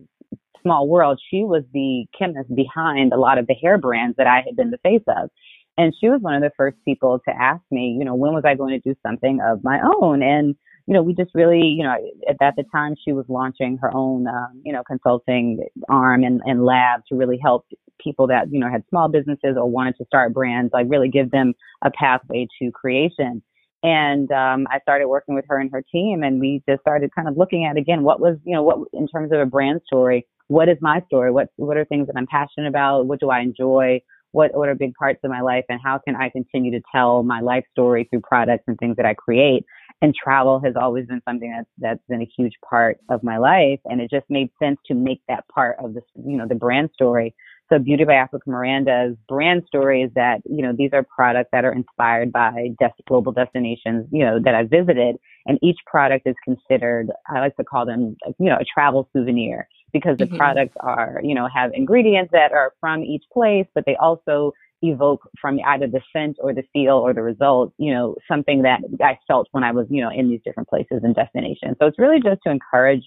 small 0.62 0.88
world. 0.88 1.20
She 1.30 1.44
was 1.44 1.62
the 1.72 2.06
chemist 2.18 2.54
behind 2.54 3.12
a 3.12 3.18
lot 3.18 3.38
of 3.38 3.46
the 3.46 3.54
hair 3.54 3.78
brands 3.78 4.16
that 4.16 4.26
I 4.26 4.42
had 4.46 4.56
been 4.56 4.70
the 4.70 4.78
face 4.78 5.04
of. 5.08 5.30
And 5.78 5.94
she 5.98 6.08
was 6.08 6.20
one 6.20 6.34
of 6.34 6.42
the 6.42 6.50
first 6.56 6.76
people 6.84 7.20
to 7.26 7.34
ask 7.34 7.62
me, 7.70 7.96
you 7.98 8.04
know, 8.04 8.14
when 8.14 8.34
was 8.34 8.44
I 8.44 8.54
going 8.54 8.78
to 8.78 8.88
do 8.88 8.94
something 9.06 9.40
of 9.40 9.64
my 9.64 9.80
own? 9.82 10.22
And 10.22 10.54
you 10.86 10.94
know, 10.94 11.02
we 11.02 11.14
just 11.14 11.30
really, 11.34 11.62
you 11.62 11.82
know, 11.82 11.94
at, 12.28 12.36
at 12.40 12.56
the 12.56 12.64
time 12.72 12.94
she 13.04 13.12
was 13.12 13.24
launching 13.28 13.78
her 13.80 13.94
own, 13.94 14.26
um, 14.26 14.60
you 14.64 14.72
know, 14.72 14.82
consulting 14.86 15.64
arm 15.88 16.24
and, 16.24 16.40
and 16.44 16.64
lab 16.64 17.02
to 17.08 17.16
really 17.16 17.38
help 17.42 17.66
people 18.02 18.26
that, 18.28 18.50
you 18.50 18.58
know, 18.58 18.70
had 18.70 18.82
small 18.88 19.08
businesses 19.08 19.56
or 19.56 19.68
wanted 19.68 19.96
to 19.98 20.04
start 20.06 20.32
brands, 20.32 20.72
like 20.72 20.86
really 20.88 21.08
give 21.08 21.30
them 21.30 21.54
a 21.82 21.90
pathway 21.90 22.46
to 22.60 22.70
creation. 22.70 23.42
And 23.82 24.30
um, 24.30 24.66
I 24.70 24.80
started 24.80 25.08
working 25.08 25.34
with 25.34 25.46
her 25.48 25.58
and 25.58 25.70
her 25.72 25.82
team, 25.90 26.22
and 26.22 26.38
we 26.38 26.62
just 26.68 26.82
started 26.82 27.14
kind 27.14 27.28
of 27.28 27.36
looking 27.36 27.64
at 27.64 27.78
again 27.78 28.02
what 28.02 28.20
was, 28.20 28.36
you 28.44 28.54
know, 28.54 28.62
what 28.62 28.78
in 28.92 29.08
terms 29.08 29.32
of 29.32 29.38
a 29.40 29.46
brand 29.46 29.80
story, 29.86 30.26
what 30.48 30.68
is 30.68 30.76
my 30.80 31.00
story? 31.06 31.30
What 31.30 31.48
what 31.56 31.76
are 31.76 31.84
things 31.86 32.06
that 32.08 32.16
I'm 32.16 32.26
passionate 32.26 32.68
about? 32.68 33.06
What 33.06 33.20
do 33.20 33.30
I 33.30 33.40
enjoy? 33.40 34.02
What 34.32 34.54
what 34.54 34.68
are 34.68 34.74
big 34.74 34.94
parts 34.94 35.20
of 35.24 35.30
my 35.30 35.40
life, 35.40 35.64
and 35.68 35.80
how 35.82 35.98
can 35.98 36.14
I 36.14 36.28
continue 36.28 36.72
to 36.72 36.82
tell 36.94 37.22
my 37.22 37.40
life 37.40 37.64
story 37.72 38.06
through 38.10 38.20
products 38.20 38.64
and 38.66 38.76
things 38.78 38.96
that 38.96 39.06
I 39.06 39.14
create? 39.14 39.64
And 40.02 40.14
travel 40.14 40.60
has 40.60 40.74
always 40.80 41.06
been 41.06 41.22
something 41.28 41.50
that's 41.50 41.68
that's 41.78 42.06
been 42.08 42.22
a 42.22 42.30
huge 42.36 42.54
part 42.68 42.98
of 43.08 43.22
my 43.22 43.38
life. 43.38 43.80
And 43.84 44.00
it 44.00 44.10
just 44.10 44.26
made 44.28 44.50
sense 44.62 44.78
to 44.86 44.94
make 44.94 45.20
that 45.28 45.46
part 45.48 45.76
of 45.82 45.94
the 45.94 46.00
you 46.24 46.36
know 46.36 46.46
the 46.48 46.54
brand 46.54 46.90
story. 46.94 47.34
So 47.68 47.78
beauty 47.78 48.04
by 48.04 48.14
africa 48.14 48.50
miranda's 48.50 49.16
brand 49.28 49.62
story 49.66 50.02
is 50.02 50.10
that 50.14 50.40
you 50.44 50.62
know 50.62 50.72
these 50.76 50.90
are 50.92 51.04
products 51.04 51.50
that 51.52 51.64
are 51.64 51.72
inspired 51.72 52.32
by 52.32 52.70
des- 52.80 52.90
global 53.06 53.30
destinations 53.30 54.08
you 54.10 54.24
know 54.24 54.40
that 54.44 54.54
i 54.54 54.64
visited. 54.64 55.16
And 55.46 55.58
each 55.62 55.78
product 55.86 56.26
is 56.26 56.34
considered 56.44 57.08
i 57.28 57.40
like 57.40 57.56
to 57.56 57.64
call 57.64 57.86
them 57.86 58.16
you 58.38 58.50
know 58.50 58.56
a 58.56 58.64
travel 58.64 59.08
souvenir 59.12 59.68
because 59.92 60.18
the 60.18 60.24
mm-hmm. 60.24 60.36
products 60.36 60.76
are 60.80 61.20
you 61.22 61.34
know 61.34 61.48
have 61.54 61.70
ingredients 61.74 62.30
that 62.32 62.52
are 62.52 62.72
from 62.80 63.02
each 63.02 63.24
place 63.32 63.66
but 63.74 63.84
they 63.86 63.96
also 63.96 64.52
evoke 64.82 65.28
from 65.40 65.60
either 65.66 65.86
the 65.86 66.00
scent 66.12 66.36
or 66.40 66.54
the 66.54 66.62
feel 66.72 66.94
or 66.94 67.12
the 67.12 67.22
result, 67.22 67.72
you 67.78 67.92
know, 67.92 68.16
something 68.26 68.62
that 68.62 68.80
I 69.00 69.18
felt 69.26 69.48
when 69.52 69.64
I 69.64 69.72
was, 69.72 69.86
you 69.90 70.02
know, 70.02 70.10
in 70.10 70.28
these 70.28 70.40
different 70.44 70.68
places 70.68 71.00
and 71.02 71.14
destinations. 71.14 71.76
So 71.78 71.86
it's 71.86 71.98
really 71.98 72.20
just 72.20 72.40
to 72.44 72.50
encourage, 72.50 73.04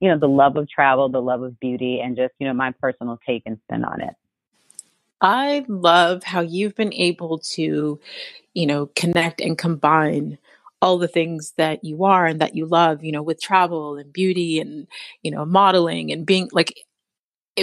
you 0.00 0.08
know, 0.08 0.18
the 0.18 0.28
love 0.28 0.56
of 0.56 0.68
travel, 0.68 1.08
the 1.08 1.20
love 1.20 1.42
of 1.42 1.58
beauty, 1.58 2.00
and 2.00 2.16
just, 2.16 2.34
you 2.38 2.46
know, 2.46 2.54
my 2.54 2.72
personal 2.80 3.18
take 3.26 3.42
and 3.46 3.58
spin 3.64 3.84
on 3.84 4.00
it. 4.00 4.14
I 5.20 5.64
love 5.68 6.22
how 6.22 6.40
you've 6.40 6.76
been 6.76 6.94
able 6.94 7.38
to, 7.40 7.98
you 8.54 8.66
know, 8.66 8.86
connect 8.94 9.40
and 9.40 9.58
combine 9.58 10.38
all 10.80 10.98
the 10.98 11.08
things 11.08 11.54
that 11.56 11.82
you 11.82 12.04
are 12.04 12.26
and 12.26 12.40
that 12.40 12.54
you 12.54 12.64
love, 12.64 13.02
you 13.02 13.10
know, 13.10 13.22
with 13.22 13.40
travel 13.40 13.96
and 13.96 14.12
beauty 14.12 14.60
and, 14.60 14.86
you 15.22 15.30
know, 15.32 15.44
modeling 15.44 16.12
and 16.12 16.24
being 16.24 16.48
like 16.52 16.86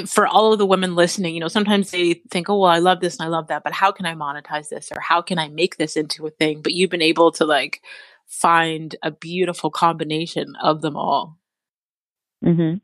for 0.05 0.27
all 0.27 0.53
of 0.53 0.59
the 0.59 0.65
women 0.65 0.95
listening, 0.95 1.33
you 1.33 1.39
know, 1.39 1.47
sometimes 1.47 1.91
they 1.91 2.15
think, 2.29 2.49
oh, 2.49 2.59
well, 2.59 2.71
I 2.71 2.79
love 2.79 2.99
this 2.99 3.17
and 3.17 3.25
I 3.25 3.29
love 3.29 3.47
that, 3.47 3.63
but 3.63 3.73
how 3.73 3.91
can 3.91 4.05
I 4.05 4.13
monetize 4.13 4.69
this 4.69 4.91
or 4.91 4.99
how 4.99 5.21
can 5.21 5.39
I 5.39 5.49
make 5.49 5.77
this 5.77 5.95
into 5.95 6.25
a 6.27 6.31
thing? 6.31 6.61
But 6.61 6.73
you've 6.73 6.89
been 6.89 7.01
able 7.01 7.31
to 7.33 7.45
like 7.45 7.81
find 8.27 8.95
a 9.03 9.11
beautiful 9.11 9.69
combination 9.69 10.55
of 10.61 10.81
them 10.81 10.97
all. 10.97 11.37
Mm-hmm. 12.43 12.77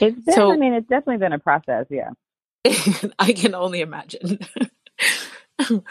It's 0.00 0.24
been, 0.24 0.34
so, 0.34 0.52
I 0.52 0.56
mean, 0.56 0.74
it's 0.74 0.88
definitely 0.88 1.18
been 1.18 1.32
a 1.32 1.38
process. 1.38 1.86
Yeah. 1.90 2.10
I 3.18 3.32
can 3.32 3.54
only 3.54 3.80
imagine. 3.80 4.38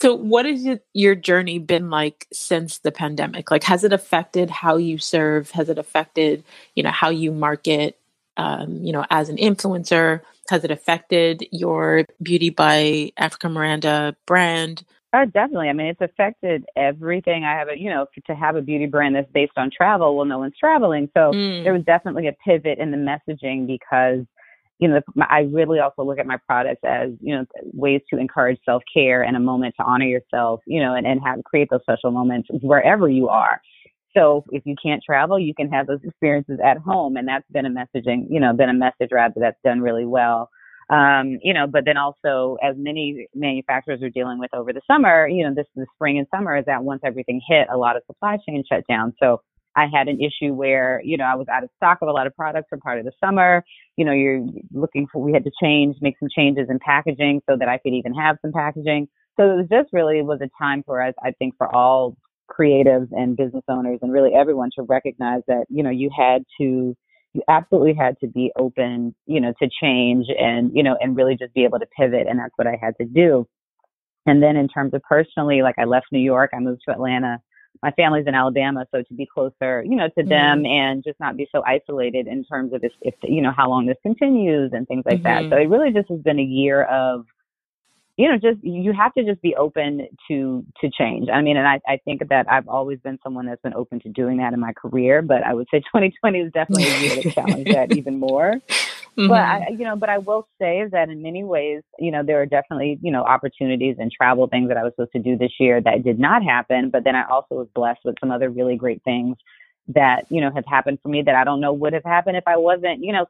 so 0.00 0.14
what 0.14 0.46
has 0.46 0.66
your 0.94 1.14
journey 1.14 1.58
been 1.58 1.90
like 1.90 2.26
since 2.32 2.78
the 2.78 2.92
pandemic? 2.92 3.50
Like, 3.50 3.64
has 3.64 3.84
it 3.84 3.92
affected 3.92 4.50
how 4.50 4.76
you 4.76 4.98
serve? 4.98 5.50
Has 5.50 5.68
it 5.68 5.78
affected, 5.78 6.44
you 6.74 6.82
know, 6.82 6.90
how 6.90 7.10
you 7.10 7.32
market? 7.32 7.99
Um, 8.40 8.82
you 8.82 8.92
know, 8.92 9.04
as 9.10 9.28
an 9.28 9.36
influencer? 9.36 10.20
Has 10.48 10.64
it 10.64 10.70
affected 10.70 11.46
your 11.52 12.06
Beauty 12.22 12.50
by 12.50 13.12
Africa 13.16 13.48
Miranda 13.48 14.16
brand? 14.26 14.84
Oh, 15.12 15.24
definitely. 15.24 15.68
I 15.68 15.72
mean, 15.72 15.88
it's 15.88 16.00
affected 16.00 16.64
everything. 16.76 17.44
I 17.44 17.58
have 17.58 17.68
a, 17.68 17.78
you 17.78 17.90
know, 17.90 18.06
to 18.26 18.34
have 18.34 18.56
a 18.56 18.62
beauty 18.62 18.86
brand 18.86 19.14
that's 19.14 19.30
based 19.32 19.52
on 19.56 19.70
travel. 19.76 20.16
Well, 20.16 20.24
no 20.24 20.38
one's 20.38 20.56
traveling, 20.58 21.10
so 21.14 21.32
mm. 21.32 21.64
there 21.64 21.72
was 21.72 21.82
definitely 21.84 22.28
a 22.28 22.32
pivot 22.32 22.78
in 22.78 22.92
the 22.92 22.96
messaging 22.96 23.66
because, 23.66 24.24
you 24.78 24.88
know, 24.88 25.00
I 25.20 25.48
really 25.52 25.80
also 25.80 26.04
look 26.04 26.18
at 26.18 26.26
my 26.26 26.38
products 26.46 26.82
as, 26.84 27.10
you 27.20 27.34
know, 27.34 27.44
ways 27.72 28.02
to 28.10 28.18
encourage 28.18 28.58
self 28.64 28.82
care 28.92 29.22
and 29.22 29.36
a 29.36 29.40
moment 29.40 29.74
to 29.78 29.84
honor 29.84 30.06
yourself, 30.06 30.60
you 30.66 30.80
know, 30.80 30.94
and 30.94 31.06
and 31.06 31.20
have 31.24 31.42
create 31.44 31.68
those 31.70 31.82
special 31.82 32.12
moments 32.12 32.48
wherever 32.62 33.08
you 33.08 33.28
are. 33.28 33.60
So 34.16 34.44
if 34.50 34.62
you 34.66 34.74
can't 34.82 35.02
travel, 35.04 35.38
you 35.38 35.54
can 35.54 35.70
have 35.70 35.86
those 35.86 36.00
experiences 36.02 36.58
at 36.64 36.78
home. 36.78 37.16
And 37.16 37.28
that's 37.28 37.44
been 37.50 37.66
a 37.66 37.70
messaging, 37.70 38.26
you 38.28 38.40
know, 38.40 38.52
been 38.52 38.68
a 38.68 38.74
message 38.74 39.10
rather 39.12 39.34
that's 39.38 39.58
done 39.64 39.80
really 39.80 40.06
well. 40.06 40.50
Um, 40.90 41.38
you 41.42 41.54
know, 41.54 41.68
but 41.68 41.84
then 41.84 41.96
also 41.96 42.56
as 42.62 42.74
many 42.76 43.28
manufacturers 43.32 44.02
are 44.02 44.10
dealing 44.10 44.40
with 44.40 44.52
over 44.52 44.72
the 44.72 44.80
summer, 44.90 45.28
you 45.28 45.44
know, 45.44 45.54
this 45.54 45.66
is 45.76 45.84
the 45.84 45.86
spring 45.94 46.18
and 46.18 46.26
summer 46.34 46.56
is 46.56 46.64
that 46.66 46.82
once 46.82 47.02
everything 47.04 47.40
hit, 47.48 47.68
a 47.72 47.76
lot 47.76 47.96
of 47.96 48.02
supply 48.06 48.38
chain 48.46 48.64
shut 48.68 48.84
down. 48.88 49.14
So 49.20 49.40
I 49.76 49.86
had 49.92 50.08
an 50.08 50.18
issue 50.20 50.52
where, 50.52 51.00
you 51.04 51.16
know, 51.16 51.24
I 51.24 51.36
was 51.36 51.46
out 51.48 51.62
of 51.62 51.70
stock 51.76 51.98
of 52.02 52.08
a 52.08 52.12
lot 52.12 52.26
of 52.26 52.34
products 52.34 52.66
for 52.68 52.78
part 52.78 52.98
of 52.98 53.04
the 53.04 53.12
summer. 53.24 53.62
You 53.96 54.04
know, 54.04 54.12
you're 54.12 54.44
looking 54.72 55.06
for, 55.12 55.22
we 55.22 55.32
had 55.32 55.44
to 55.44 55.52
change, 55.62 55.96
make 56.00 56.16
some 56.18 56.28
changes 56.34 56.66
in 56.68 56.80
packaging 56.80 57.42
so 57.48 57.56
that 57.56 57.68
I 57.68 57.78
could 57.78 57.92
even 57.92 58.12
have 58.14 58.38
some 58.42 58.52
packaging. 58.52 59.06
So 59.38 59.44
it 59.44 59.56
was 59.56 59.66
just 59.70 59.92
really 59.92 60.18
it 60.18 60.24
was 60.24 60.40
a 60.42 60.50
time 60.60 60.82
for 60.84 61.00
us, 61.00 61.14
I 61.24 61.30
think, 61.38 61.54
for 61.56 61.72
all 61.72 62.16
creatives 62.50 63.08
and 63.12 63.36
business 63.36 63.64
owners 63.68 64.00
and 64.02 64.12
really 64.12 64.34
everyone 64.34 64.70
to 64.76 64.82
recognize 64.82 65.42
that, 65.46 65.64
you 65.68 65.82
know, 65.82 65.90
you 65.90 66.10
had 66.16 66.44
to, 66.60 66.96
you 67.32 67.42
absolutely 67.48 67.94
had 67.94 68.18
to 68.20 68.26
be 68.26 68.50
open, 68.58 69.14
you 69.26 69.40
know, 69.40 69.52
to 69.62 69.68
change 69.80 70.26
and, 70.38 70.72
you 70.74 70.82
know, 70.82 70.96
and 71.00 71.16
really 71.16 71.36
just 71.36 71.54
be 71.54 71.64
able 71.64 71.78
to 71.78 71.86
pivot. 71.96 72.26
And 72.28 72.38
that's 72.38 72.52
what 72.56 72.66
I 72.66 72.76
had 72.82 72.94
to 72.98 73.06
do. 73.06 73.46
And 74.26 74.42
then 74.42 74.56
in 74.56 74.68
terms 74.68 74.92
of 74.94 75.02
personally, 75.02 75.62
like 75.62 75.76
I 75.78 75.84
left 75.84 76.06
New 76.10 76.18
York, 76.18 76.50
I 76.52 76.58
moved 76.58 76.82
to 76.86 76.92
Atlanta. 76.92 77.38
My 77.82 77.92
family's 77.92 78.26
in 78.26 78.34
Alabama, 78.34 78.84
so 78.92 79.02
to 79.02 79.14
be 79.14 79.26
closer, 79.32 79.82
you 79.82 79.96
know, 79.96 80.08
to 80.08 80.20
mm-hmm. 80.20 80.28
them 80.28 80.66
and 80.66 81.04
just 81.04 81.20
not 81.20 81.36
be 81.36 81.48
so 81.52 81.62
isolated 81.64 82.26
in 82.26 82.44
terms 82.44 82.72
of 82.72 82.82
if, 82.82 82.92
if 83.00 83.14
you 83.22 83.40
know, 83.40 83.52
how 83.56 83.70
long 83.70 83.86
this 83.86 83.96
continues 84.02 84.72
and 84.74 84.86
things 84.88 85.04
like 85.06 85.22
mm-hmm. 85.22 85.48
that. 85.48 85.56
So 85.56 85.56
it 85.56 85.68
really 85.68 85.92
just 85.92 86.08
has 86.10 86.20
been 86.20 86.40
a 86.40 86.42
year 86.42 86.82
of, 86.84 87.24
you 88.20 88.28
know, 88.28 88.36
just 88.36 88.62
you 88.62 88.92
have 88.92 89.14
to 89.14 89.24
just 89.24 89.40
be 89.40 89.56
open 89.56 90.06
to 90.28 90.62
to 90.82 90.90
change. 90.90 91.30
I 91.32 91.40
mean, 91.40 91.56
and 91.56 91.66
I, 91.66 91.80
I 91.88 91.98
think 92.04 92.28
that 92.28 92.50
I've 92.50 92.68
always 92.68 92.98
been 93.00 93.18
someone 93.22 93.46
that's 93.46 93.62
been 93.62 93.72
open 93.72 93.98
to 94.00 94.10
doing 94.10 94.36
that 94.36 94.52
in 94.52 94.60
my 94.60 94.74
career, 94.74 95.22
but 95.22 95.42
I 95.42 95.54
would 95.54 95.68
say 95.70 95.78
2020 95.94 96.38
is 96.38 96.52
definitely 96.52 96.84
a 96.84 96.98
year 96.98 97.22
to 97.22 97.30
challenge 97.34 97.68
that 97.72 97.96
even 97.96 98.20
more. 98.20 98.56
Mm-hmm. 99.16 99.26
But 99.26 99.40
I, 99.40 99.68
you 99.70 99.84
know, 99.84 99.96
but 99.96 100.10
I 100.10 100.18
will 100.18 100.46
say 100.60 100.84
that 100.92 101.08
in 101.08 101.22
many 101.22 101.44
ways, 101.44 101.82
you 101.98 102.10
know, 102.10 102.22
there 102.22 102.42
are 102.42 102.46
definitely, 102.46 102.98
you 103.00 103.10
know, 103.10 103.24
opportunities 103.24 103.96
and 103.98 104.12
travel 104.12 104.46
things 104.48 104.68
that 104.68 104.76
I 104.76 104.82
was 104.82 104.92
supposed 104.92 105.12
to 105.12 105.18
do 105.18 105.38
this 105.38 105.52
year 105.58 105.80
that 105.80 106.04
did 106.04 106.18
not 106.18 106.44
happen. 106.44 106.90
But 106.90 107.04
then 107.04 107.16
I 107.16 107.26
also 107.26 107.54
was 107.54 107.68
blessed 107.74 108.00
with 108.04 108.16
some 108.20 108.30
other 108.30 108.50
really 108.50 108.76
great 108.76 109.02
things 109.02 109.38
that, 109.88 110.26
you 110.28 110.42
know, 110.42 110.50
have 110.54 110.66
happened 110.66 110.98
for 111.02 111.08
me 111.08 111.22
that 111.22 111.34
I 111.34 111.44
don't 111.44 111.60
know 111.60 111.72
would 111.72 111.94
have 111.94 112.04
happened 112.04 112.36
if 112.36 112.44
I 112.46 112.58
wasn't, 112.58 113.02
you 113.02 113.14
know, 113.14 113.26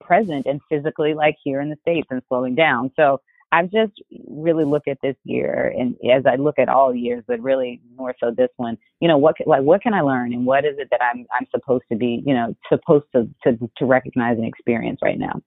present 0.00 0.46
and 0.46 0.62
physically 0.70 1.12
like 1.12 1.36
here 1.44 1.60
in 1.60 1.68
the 1.68 1.76
States 1.82 2.08
and 2.10 2.22
slowing 2.28 2.54
down. 2.54 2.90
So 2.96 3.20
I've 3.52 3.70
just 3.70 3.92
really 4.26 4.64
look 4.64 4.88
at 4.88 4.98
this 5.02 5.16
year, 5.24 5.72
and 5.78 5.94
as 6.10 6.24
I 6.24 6.36
look 6.36 6.58
at 6.58 6.70
all 6.70 6.94
years, 6.94 7.22
but 7.28 7.38
really 7.40 7.82
more 7.96 8.14
so 8.18 8.30
this 8.30 8.48
one, 8.56 8.78
you 8.98 9.08
know, 9.08 9.18
what 9.18 9.36
like 9.46 9.62
what 9.62 9.82
can 9.82 9.92
I 9.92 10.00
learn, 10.00 10.32
and 10.32 10.46
what 10.46 10.64
is 10.64 10.78
it 10.78 10.88
that 10.90 11.02
I'm 11.02 11.26
I'm 11.38 11.46
supposed 11.50 11.84
to 11.92 11.96
be, 11.96 12.22
you 12.26 12.34
know, 12.34 12.56
supposed 12.70 13.04
to 13.14 13.28
to 13.44 13.70
to 13.76 13.84
recognize 13.84 14.38
and 14.38 14.46
experience 14.46 15.00
right 15.02 15.18
now. 15.18 15.42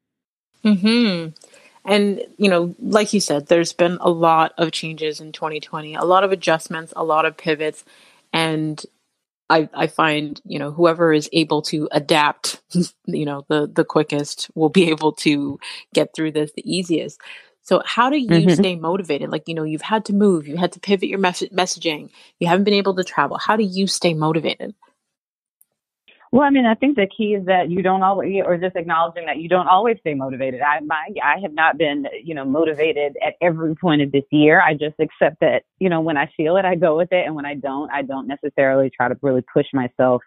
Hmm. 0.63 1.27
And 1.83 2.21
you 2.37 2.49
know, 2.49 2.75
like 2.79 3.11
you 3.11 3.19
said, 3.19 3.47
there's 3.47 3.73
been 3.73 3.97
a 4.01 4.09
lot 4.09 4.53
of 4.57 4.71
changes 4.71 5.19
in 5.19 5.31
2020, 5.31 5.95
a 5.95 6.03
lot 6.03 6.23
of 6.23 6.31
adjustments, 6.31 6.93
a 6.95 7.03
lot 7.03 7.25
of 7.25 7.37
pivots, 7.37 7.83
and 8.31 8.83
I, 9.49 9.69
I 9.73 9.87
find 9.87 10.41
you 10.45 10.57
know 10.57 10.71
whoever 10.71 11.13
is 11.13 11.29
able 11.31 11.61
to 11.63 11.87
adapt 11.91 12.61
you 13.05 13.25
know 13.25 13.45
the 13.47 13.67
the 13.67 13.85
quickest 13.85 14.49
will 14.55 14.69
be 14.69 14.89
able 14.89 15.11
to 15.13 15.59
get 15.93 16.13
through 16.15 16.31
this 16.31 16.51
the 16.55 16.69
easiest 16.69 17.19
so 17.65 17.81
how 17.83 18.09
do 18.09 18.17
you 18.17 18.29
mm-hmm. 18.29 18.49
stay 18.51 18.75
motivated? 18.75 19.31
Like, 19.31 19.47
you 19.47 19.55
know, 19.55 19.63
you've 19.63 19.81
had 19.81 20.05
to 20.05 20.13
move, 20.13 20.47
you 20.47 20.55
had 20.55 20.71
to 20.73 20.79
pivot 20.79 21.09
your 21.09 21.19
mes- 21.19 21.49
messaging, 21.51 22.11
you 22.39 22.47
haven't 22.47 22.63
been 22.63 22.75
able 22.75 22.95
to 22.95 23.03
travel. 23.03 23.37
How 23.37 23.57
do 23.57 23.63
you 23.63 23.87
stay 23.87 24.13
motivated? 24.13 24.75
Well, 26.31 26.43
I 26.43 26.49
mean, 26.49 26.65
I 26.65 26.75
think 26.75 26.95
the 26.95 27.07
key 27.07 27.33
is 27.33 27.45
that 27.45 27.71
you 27.71 27.81
don't 27.81 28.03
always, 28.03 28.43
or 28.45 28.57
just 28.57 28.75
acknowledging 28.75 29.25
that 29.25 29.37
you 29.37 29.49
don't 29.49 29.67
always 29.67 29.97
stay 29.99 30.13
motivated. 30.13 30.61
I, 30.61 30.79
my, 30.81 31.07
I 31.23 31.39
have 31.41 31.53
not 31.53 31.77
been, 31.77 32.07
you 32.23 32.35
know, 32.35 32.45
motivated 32.45 33.15
at 33.25 33.33
every 33.41 33.75
point 33.75 34.01
of 34.01 34.11
this 34.11 34.25
year. 34.31 34.61
I 34.61 34.73
just 34.73 34.95
accept 34.99 35.39
that, 35.41 35.63
you 35.79 35.89
know, 35.89 36.01
when 36.01 36.17
I 36.17 36.29
feel 36.37 36.57
it, 36.57 36.65
I 36.65 36.75
go 36.75 36.97
with 36.97 37.11
it, 37.11 37.25
and 37.25 37.35
when 37.35 37.45
I 37.45 37.55
don't, 37.55 37.89
I 37.89 38.01
don't 38.01 38.27
necessarily 38.27 38.91
try 38.95 39.07
to 39.07 39.17
really 39.21 39.43
push 39.53 39.67
myself 39.73 40.21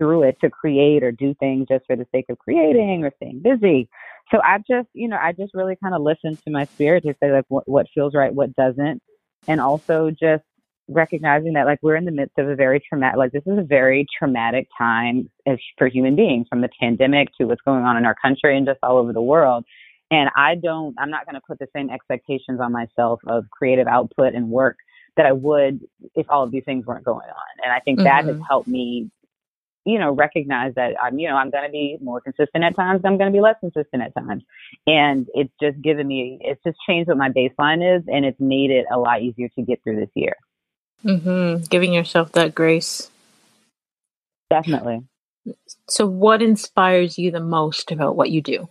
through 0.00 0.22
it 0.22 0.38
to 0.40 0.48
create 0.48 1.04
or 1.04 1.12
do 1.12 1.34
things 1.34 1.68
just 1.68 1.84
for 1.86 1.94
the 1.94 2.06
sake 2.10 2.24
of 2.30 2.38
creating 2.38 3.04
or 3.04 3.12
staying 3.16 3.40
busy. 3.40 3.88
So 4.32 4.40
I 4.42 4.58
just, 4.58 4.88
you 4.94 5.08
know, 5.08 5.18
I 5.20 5.32
just 5.32 5.54
really 5.54 5.76
kind 5.82 5.94
of 5.94 6.00
listen 6.00 6.36
to 6.36 6.50
my 6.50 6.64
spirit 6.64 7.02
to 7.04 7.14
say 7.22 7.30
like 7.30 7.44
what, 7.48 7.68
what 7.68 7.86
feels 7.94 8.14
right, 8.14 8.32
what 8.32 8.56
doesn't. 8.56 9.02
And 9.46 9.60
also 9.60 10.10
just 10.10 10.44
recognizing 10.88 11.52
that 11.52 11.66
like 11.66 11.80
we're 11.82 11.96
in 11.96 12.06
the 12.06 12.12
midst 12.12 12.38
of 12.38 12.48
a 12.48 12.56
very 12.56 12.80
traumatic, 12.80 13.18
like 13.18 13.32
this 13.32 13.46
is 13.46 13.58
a 13.58 13.62
very 13.62 14.06
traumatic 14.18 14.68
time 14.76 15.30
as, 15.46 15.58
for 15.76 15.88
human 15.88 16.16
beings 16.16 16.46
from 16.48 16.62
the 16.62 16.70
pandemic 16.80 17.28
to 17.38 17.44
what's 17.44 17.60
going 17.62 17.84
on 17.84 17.96
in 17.96 18.06
our 18.06 18.14
country 18.14 18.56
and 18.56 18.66
just 18.66 18.78
all 18.82 18.96
over 18.96 19.12
the 19.12 19.22
world. 19.22 19.64
And 20.10 20.30
I 20.34 20.54
don't, 20.56 20.94
I'm 20.98 21.10
not 21.10 21.26
going 21.26 21.36
to 21.36 21.42
put 21.46 21.58
the 21.58 21.68
same 21.76 21.90
expectations 21.90 22.60
on 22.60 22.72
myself 22.72 23.20
of 23.26 23.44
creative 23.50 23.86
output 23.86 24.34
and 24.34 24.48
work 24.48 24.76
that 25.16 25.26
I 25.26 25.32
would 25.32 25.80
if 26.14 26.26
all 26.28 26.44
of 26.44 26.50
these 26.50 26.64
things 26.64 26.86
weren't 26.86 27.04
going 27.04 27.28
on. 27.28 27.64
And 27.64 27.72
I 27.72 27.80
think 27.80 27.98
mm-hmm. 27.98 28.04
that 28.04 28.24
has 28.24 28.34
mm-hmm. 28.34 28.42
helped 28.42 28.68
me 28.68 29.10
you 29.84 29.98
know, 29.98 30.12
recognize 30.12 30.74
that 30.74 30.94
I'm, 31.02 31.18
you 31.18 31.28
know, 31.28 31.36
I'm 31.36 31.50
going 31.50 31.64
to 31.64 31.70
be 31.70 31.98
more 32.00 32.20
consistent 32.20 32.64
at 32.64 32.76
times. 32.76 33.02
I'm 33.04 33.16
going 33.18 33.32
to 33.32 33.36
be 33.36 33.40
less 33.40 33.56
consistent 33.60 34.02
at 34.02 34.14
times. 34.14 34.42
And 34.86 35.26
it's 35.34 35.52
just 35.60 35.80
given 35.80 36.06
me, 36.06 36.38
it's 36.42 36.62
just 36.64 36.78
changed 36.86 37.08
what 37.08 37.16
my 37.16 37.30
baseline 37.30 37.96
is 37.96 38.04
and 38.06 38.24
it's 38.24 38.40
made 38.40 38.70
it 38.70 38.86
a 38.92 38.98
lot 38.98 39.22
easier 39.22 39.48
to 39.56 39.62
get 39.62 39.82
through 39.82 39.96
this 40.00 40.10
year. 40.14 40.36
Mm-hmm. 41.04 41.64
Giving 41.64 41.94
yourself 41.94 42.32
that 42.32 42.54
grace. 42.54 43.10
Definitely. 44.50 45.02
So, 45.88 46.06
what 46.06 46.42
inspires 46.42 47.18
you 47.18 47.30
the 47.30 47.40
most 47.40 47.90
about 47.90 48.16
what 48.16 48.30
you 48.30 48.42
do? 48.42 48.68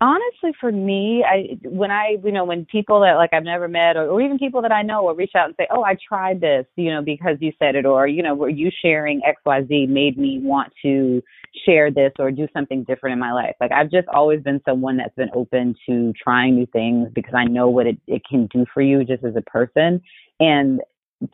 Honestly 0.00 0.52
for 0.60 0.70
me 0.70 1.24
i 1.26 1.58
when 1.64 1.90
i 1.90 2.16
you 2.24 2.30
know 2.30 2.44
when 2.44 2.64
people 2.66 3.00
that 3.00 3.14
like 3.14 3.30
i've 3.32 3.42
never 3.42 3.66
met 3.66 3.96
or, 3.96 4.08
or 4.08 4.20
even 4.20 4.38
people 4.38 4.62
that 4.62 4.70
i 4.70 4.82
know 4.82 5.02
will 5.02 5.14
reach 5.14 5.32
out 5.34 5.46
and 5.46 5.54
say 5.58 5.66
oh 5.70 5.82
i 5.82 5.96
tried 6.06 6.40
this 6.40 6.64
you 6.76 6.90
know 6.92 7.02
because 7.02 7.36
you 7.40 7.52
said 7.58 7.74
it 7.74 7.84
or 7.84 8.06
you 8.06 8.22
know 8.22 8.34
were 8.34 8.48
you 8.48 8.70
sharing 8.82 9.20
xyz 9.20 9.88
made 9.88 10.16
me 10.16 10.38
want 10.40 10.72
to 10.80 11.20
share 11.66 11.90
this 11.90 12.12
or 12.18 12.30
do 12.30 12.46
something 12.52 12.84
different 12.84 13.14
in 13.14 13.18
my 13.18 13.32
life? 13.32 13.56
Like 13.60 13.72
i've 13.72 13.90
just 13.90 14.08
always 14.08 14.42
been 14.42 14.60
someone 14.64 14.96
that's 14.96 15.14
been 15.14 15.30
open 15.34 15.74
to 15.88 16.12
trying 16.22 16.54
new 16.54 16.66
things 16.66 17.08
because 17.14 17.34
i 17.34 17.44
know 17.44 17.68
what 17.68 17.86
it, 17.86 17.98
it 18.06 18.22
can 18.28 18.46
do 18.46 18.64
for 18.72 18.82
you 18.82 19.04
just 19.04 19.24
as 19.24 19.34
a 19.36 19.42
person. 19.42 20.00
And 20.40 20.80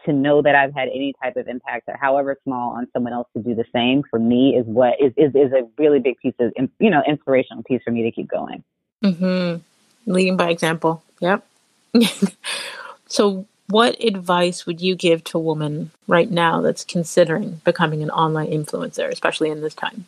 to 0.06 0.12
know 0.12 0.42
that 0.42 0.54
I've 0.54 0.74
had 0.74 0.88
any 0.88 1.14
type 1.22 1.36
of 1.36 1.46
impact, 1.46 1.88
however 2.00 2.36
small, 2.44 2.70
on 2.76 2.88
someone 2.92 3.12
else 3.12 3.28
to 3.36 3.42
do 3.42 3.54
the 3.54 3.64
same 3.72 4.02
for 4.08 4.18
me 4.18 4.56
is 4.56 4.64
what 4.66 4.94
is 5.00 5.12
is, 5.16 5.34
is 5.34 5.52
a 5.52 5.68
really 5.78 6.00
big 6.00 6.18
piece 6.18 6.34
of 6.40 6.52
you 6.78 6.90
know 6.90 7.02
inspirational 7.06 7.62
piece 7.62 7.82
for 7.84 7.90
me 7.90 8.02
to 8.02 8.10
keep 8.10 8.28
going. 8.28 8.64
Mm-hmm. 9.04 9.60
Leading 10.10 10.36
by 10.36 10.50
example. 10.50 11.02
Yep. 11.20 11.46
so, 13.06 13.46
what 13.68 14.02
advice 14.02 14.66
would 14.66 14.80
you 14.80 14.94
give 14.94 15.24
to 15.24 15.38
a 15.38 15.40
woman 15.40 15.90
right 16.06 16.30
now 16.30 16.60
that's 16.60 16.84
considering 16.84 17.60
becoming 17.64 18.02
an 18.02 18.10
online 18.10 18.48
influencer, 18.48 19.08
especially 19.10 19.50
in 19.50 19.60
this 19.60 19.74
time? 19.74 20.06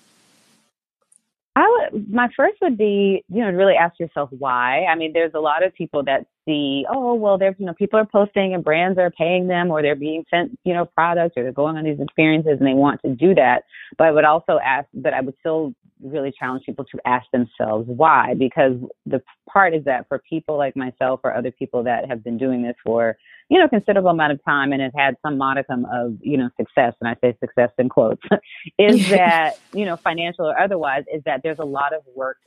I 1.55 1.89
would, 1.91 2.13
my 2.13 2.29
first 2.37 2.59
would 2.61 2.77
be, 2.77 3.25
you 3.31 3.41
know, 3.41 3.51
really 3.51 3.75
ask 3.75 3.99
yourself 3.99 4.29
why. 4.31 4.85
I 4.85 4.95
mean, 4.95 5.15
there's 5.15 5.33
a 5.35 5.41
lot 5.41 5.65
of 5.65 5.75
people 5.75 6.03
that 6.05 6.27
see, 6.47 6.87
oh, 6.89 7.15
well, 7.15 7.39
there's, 7.39 7.57
you 7.59 7.67
know, 7.67 7.75
people 7.75 7.99
are 7.99 8.07
posting 8.07 8.55
and 8.55 8.65
brands 8.65 8.99
are 8.99 9.11
paying 9.11 9.49
them 9.49 9.71
or 9.71 9.83
they're 9.83 9.97
being 9.97 10.25
sent, 10.31 10.59
you 10.65 10.73
know, 10.73 10.85
products 10.85 11.35
or 11.37 11.43
they're 11.43 11.53
going 11.53 11.77
on 11.77 11.85
these 11.85 12.01
experiences 12.01 12.57
and 12.59 12.67
they 12.67 12.75
want 12.75 13.03
to 13.03 13.15
do 13.15 13.35
that. 13.35 13.65
But 13.99 14.07
I 14.07 14.11
would 14.13 14.25
also 14.25 14.59
ask, 14.65 14.89
but 14.95 15.13
I 15.13 15.21
would 15.21 15.35
still 15.41 15.75
really 16.03 16.33
challenge 16.39 16.65
people 16.65 16.85
to 16.85 16.99
ask 17.05 17.27
themselves 17.33 17.89
why, 17.89 18.35
because 18.35 18.75
the 19.05 19.23
part 19.51 19.75
is 19.75 19.85
that 19.85 20.07
for 20.09 20.23
people 20.29 20.57
like 20.57 20.77
myself 20.77 21.21
or 21.25 21.35
other 21.35 21.51
people 21.51 21.83
that 21.85 22.09
have 22.09 22.23
been 22.23 22.39
doing 22.39 22.63
this 22.63 22.77
for 22.85 23.17
you 23.49 23.61
know, 23.61 23.69
considerable 23.69 24.11
amount 24.11 24.33
of 24.33 24.45
time 24.45 24.73
and 24.73 24.83
have 24.83 24.93
had 24.95 25.17
some 25.23 25.39
modicum 25.39 25.87
of, 25.93 26.17
you 26.21 26.37
know, 26.37 26.51
success, 26.57 26.95
and 27.01 27.09
I 27.09 27.15
say 27.21 27.37
success 27.39 27.71
in 27.79 27.89
quotes, 27.89 28.23
is 28.79 29.09
that, 29.11 29.59
you 29.73 29.85
know, 29.85 29.97
financial 29.97 30.47
or 30.47 30.59
otherwise, 30.59 31.05
is 31.13 31.23
that 31.25 31.43
there's 31.43 31.59
a 31.59 31.65
lot 31.65 31.95
of 31.95 32.03
work 32.15 32.39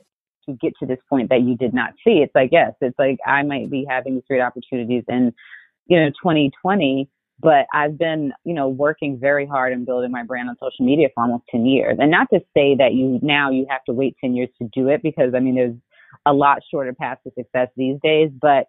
to 0.52 0.58
get 0.60 0.74
to 0.80 0.86
this 0.86 0.98
point 1.08 1.28
that 1.30 1.42
you 1.42 1.56
did 1.56 1.74
not 1.74 1.90
see. 2.04 2.18
It's 2.18 2.34
like, 2.34 2.50
yes, 2.52 2.72
it's 2.80 2.98
like 2.98 3.18
I 3.26 3.42
might 3.42 3.70
be 3.70 3.86
having 3.88 4.14
these 4.14 4.24
great 4.28 4.40
opportunities 4.40 5.04
in, 5.08 5.32
you 5.86 5.98
know, 5.98 6.10
2020, 6.10 7.08
but 7.40 7.66
I've 7.72 7.98
been, 7.98 8.32
you 8.44 8.54
know, 8.54 8.68
working 8.68 9.18
very 9.18 9.46
hard 9.46 9.72
and 9.72 9.86
building 9.86 10.10
my 10.10 10.22
brand 10.22 10.48
on 10.48 10.56
social 10.60 10.84
media 10.84 11.08
for 11.14 11.22
almost 11.22 11.44
10 11.50 11.66
years. 11.66 11.96
And 12.00 12.10
not 12.10 12.28
to 12.32 12.40
say 12.54 12.74
that 12.76 12.94
you 12.94 13.18
now 13.22 13.50
you 13.50 13.66
have 13.70 13.84
to 13.84 13.92
wait 13.92 14.16
10 14.20 14.34
years 14.34 14.50
to 14.60 14.68
do 14.72 14.88
it 14.88 15.02
because 15.02 15.34
I 15.34 15.40
mean, 15.40 15.54
there's 15.54 15.76
a 16.26 16.32
lot 16.32 16.58
shorter 16.70 16.92
paths 16.92 17.20
to 17.24 17.32
success 17.36 17.68
these 17.76 17.98
days, 18.02 18.30
but 18.40 18.66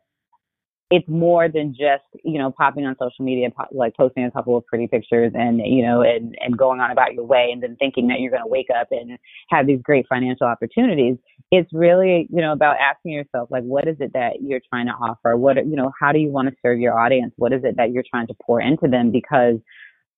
it's 0.92 1.08
more 1.08 1.48
than 1.48 1.74
just 1.74 2.04
you 2.24 2.38
know 2.38 2.52
popping 2.52 2.86
on 2.86 2.96
social 3.00 3.24
media 3.24 3.48
like 3.72 3.96
posting 3.96 4.26
a 4.26 4.32
couple 4.32 4.58
of 4.58 4.66
pretty 4.68 4.88
pictures 4.88 5.32
and 5.34 5.60
you 5.66 5.82
know 5.82 6.02
and 6.02 6.36
and 6.42 6.58
going 6.58 6.82
on 6.82 6.92
about 6.92 7.14
your 7.14 7.24
way 7.24 7.50
and 7.52 7.64
then 7.64 7.78
thinking 7.78 8.08
that 8.10 8.20
you're 8.20 8.30
going 8.30 8.44
to 8.44 8.48
wake 8.48 8.68
up 8.78 8.90
and 8.92 9.18
have 9.50 9.66
these 9.66 9.80
great 9.82 10.06
financial 10.08 10.46
opportunities. 10.46 11.16
It's 11.50 11.72
really 11.74 12.28
you 12.30 12.42
know 12.42 12.52
about 12.52 12.76
asking 12.78 13.14
yourself 13.14 13.50
like 13.50 13.64
what 13.64 13.88
is 13.88 13.96
it 14.00 14.12
that 14.14 14.42
you're 14.42 14.62
trying 14.70 14.88
to 14.88 14.94
offer? 14.94 15.36
What 15.38 15.56
you 15.66 15.78
know 15.78 15.92
how 16.00 16.12
do 16.12 16.20
you 16.20 16.30
want 16.30 16.50
to 16.50 16.56
serve 16.62 16.80
your 16.80 17.00
audience? 17.00 17.34
What 17.38 17.54
is 17.54 17.62
it 17.64 17.78
that 17.78 17.92
you're 17.92 18.04
trying 18.08 18.28
to 18.28 18.36
pour 18.46 18.62
into 18.62 18.88
them? 18.88 19.12
Because 19.12 19.56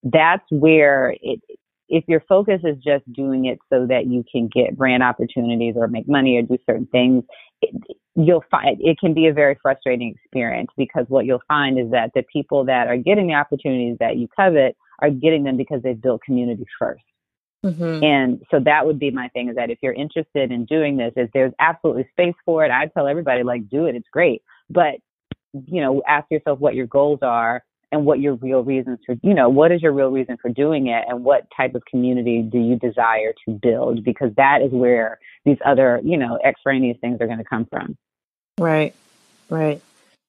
that's 0.04 0.46
where 0.50 1.16
it 1.22 1.40
if 1.88 2.06
your 2.08 2.24
focus 2.28 2.62
is 2.64 2.78
just 2.78 3.12
doing 3.14 3.46
it 3.46 3.60
so 3.72 3.86
that 3.86 4.08
you 4.08 4.24
can 4.30 4.50
get 4.52 4.76
brand 4.76 5.04
opportunities 5.04 5.76
or 5.78 5.88
make 5.88 6.08
money 6.08 6.38
or 6.38 6.42
do 6.42 6.58
certain 6.66 6.88
things, 6.88 7.24
it, 7.62 7.76
you'll 8.16 8.44
find 8.52 8.78
it 8.80 9.00
can 9.00 9.14
be 9.14 9.28
a 9.28 9.34
very 9.34 9.58
frustrating 9.62 10.14
experience 10.16 10.70
because 10.78 11.06
what 11.08 11.26
you'll 11.26 11.42
find 11.48 11.80
is 11.80 11.90
that 11.92 12.12
the 12.14 12.24
people 12.32 12.64
that 12.66 12.88
are 12.88 12.98
getting 12.98 13.28
the 13.28 13.34
opportunities 13.34 13.98
that 14.00 14.18
you 14.18 14.28
covet 14.36 14.78
are 15.00 15.10
getting 15.10 15.44
them 15.44 15.58
because 15.58 15.82
they've 15.82 16.00
built 16.00 16.22
community 16.22 16.66
first. 16.78 17.04
Mm-hmm. 17.66 18.04
And 18.04 18.44
so 18.52 18.60
that 18.60 18.86
would 18.86 19.00
be 19.00 19.10
my 19.10 19.30
thing 19.30 19.50
is 19.50 19.56
that 19.56 19.70
if 19.70 19.80
you're 19.82 19.94
interested 19.94 20.52
in 20.52 20.66
doing 20.66 20.98
this, 20.98 21.14
is 21.16 21.30
there's 21.34 21.54
absolutely 21.60 22.08
space 22.12 22.36
for 22.46 22.66
it. 22.66 22.72
I 22.72 22.88
tell 22.88 23.08
everybody 23.08 23.44
like 23.44 23.70
do 23.70 23.86
it. 23.86 23.96
It's 23.96 24.10
great. 24.12 24.44
But 24.70 24.96
you 25.54 25.82
know, 25.82 26.02
ask 26.08 26.30
yourself 26.30 26.60
what 26.60 26.76
your 26.76 26.88
goals 26.88 27.20
are 27.22 27.64
and 27.94 28.06
what 28.06 28.20
your 28.20 28.34
real 28.36 28.64
reasons 28.64 28.98
for, 29.06 29.16
you 29.22 29.36
know, 29.36 29.48
what 29.48 29.72
is 29.72 29.82
your 29.82 29.94
real 29.94 30.10
reason 30.10 30.36
for 30.42 30.50
doing 30.50 30.88
it 30.88 31.06
and 31.08 31.24
what 31.24 31.48
type 31.56 31.76
of 31.76 31.86
community 31.86 32.42
do 32.42 32.58
you 32.58 32.76
desire 32.76 33.34
to 33.46 33.52
build? 33.52 34.04
Because 34.04 34.34
that 34.36 34.64
is 34.64 34.72
where 34.72 35.20
these 35.46 35.60
other, 35.64 36.02
you 36.04 36.18
know, 36.18 36.40
extraneous 36.44 36.98
things 37.00 37.22
are 37.22 37.28
going 37.28 37.38
to 37.38 37.44
come 37.44 37.68
from. 37.68 37.96
Right. 38.58 38.96
Right. 39.50 39.80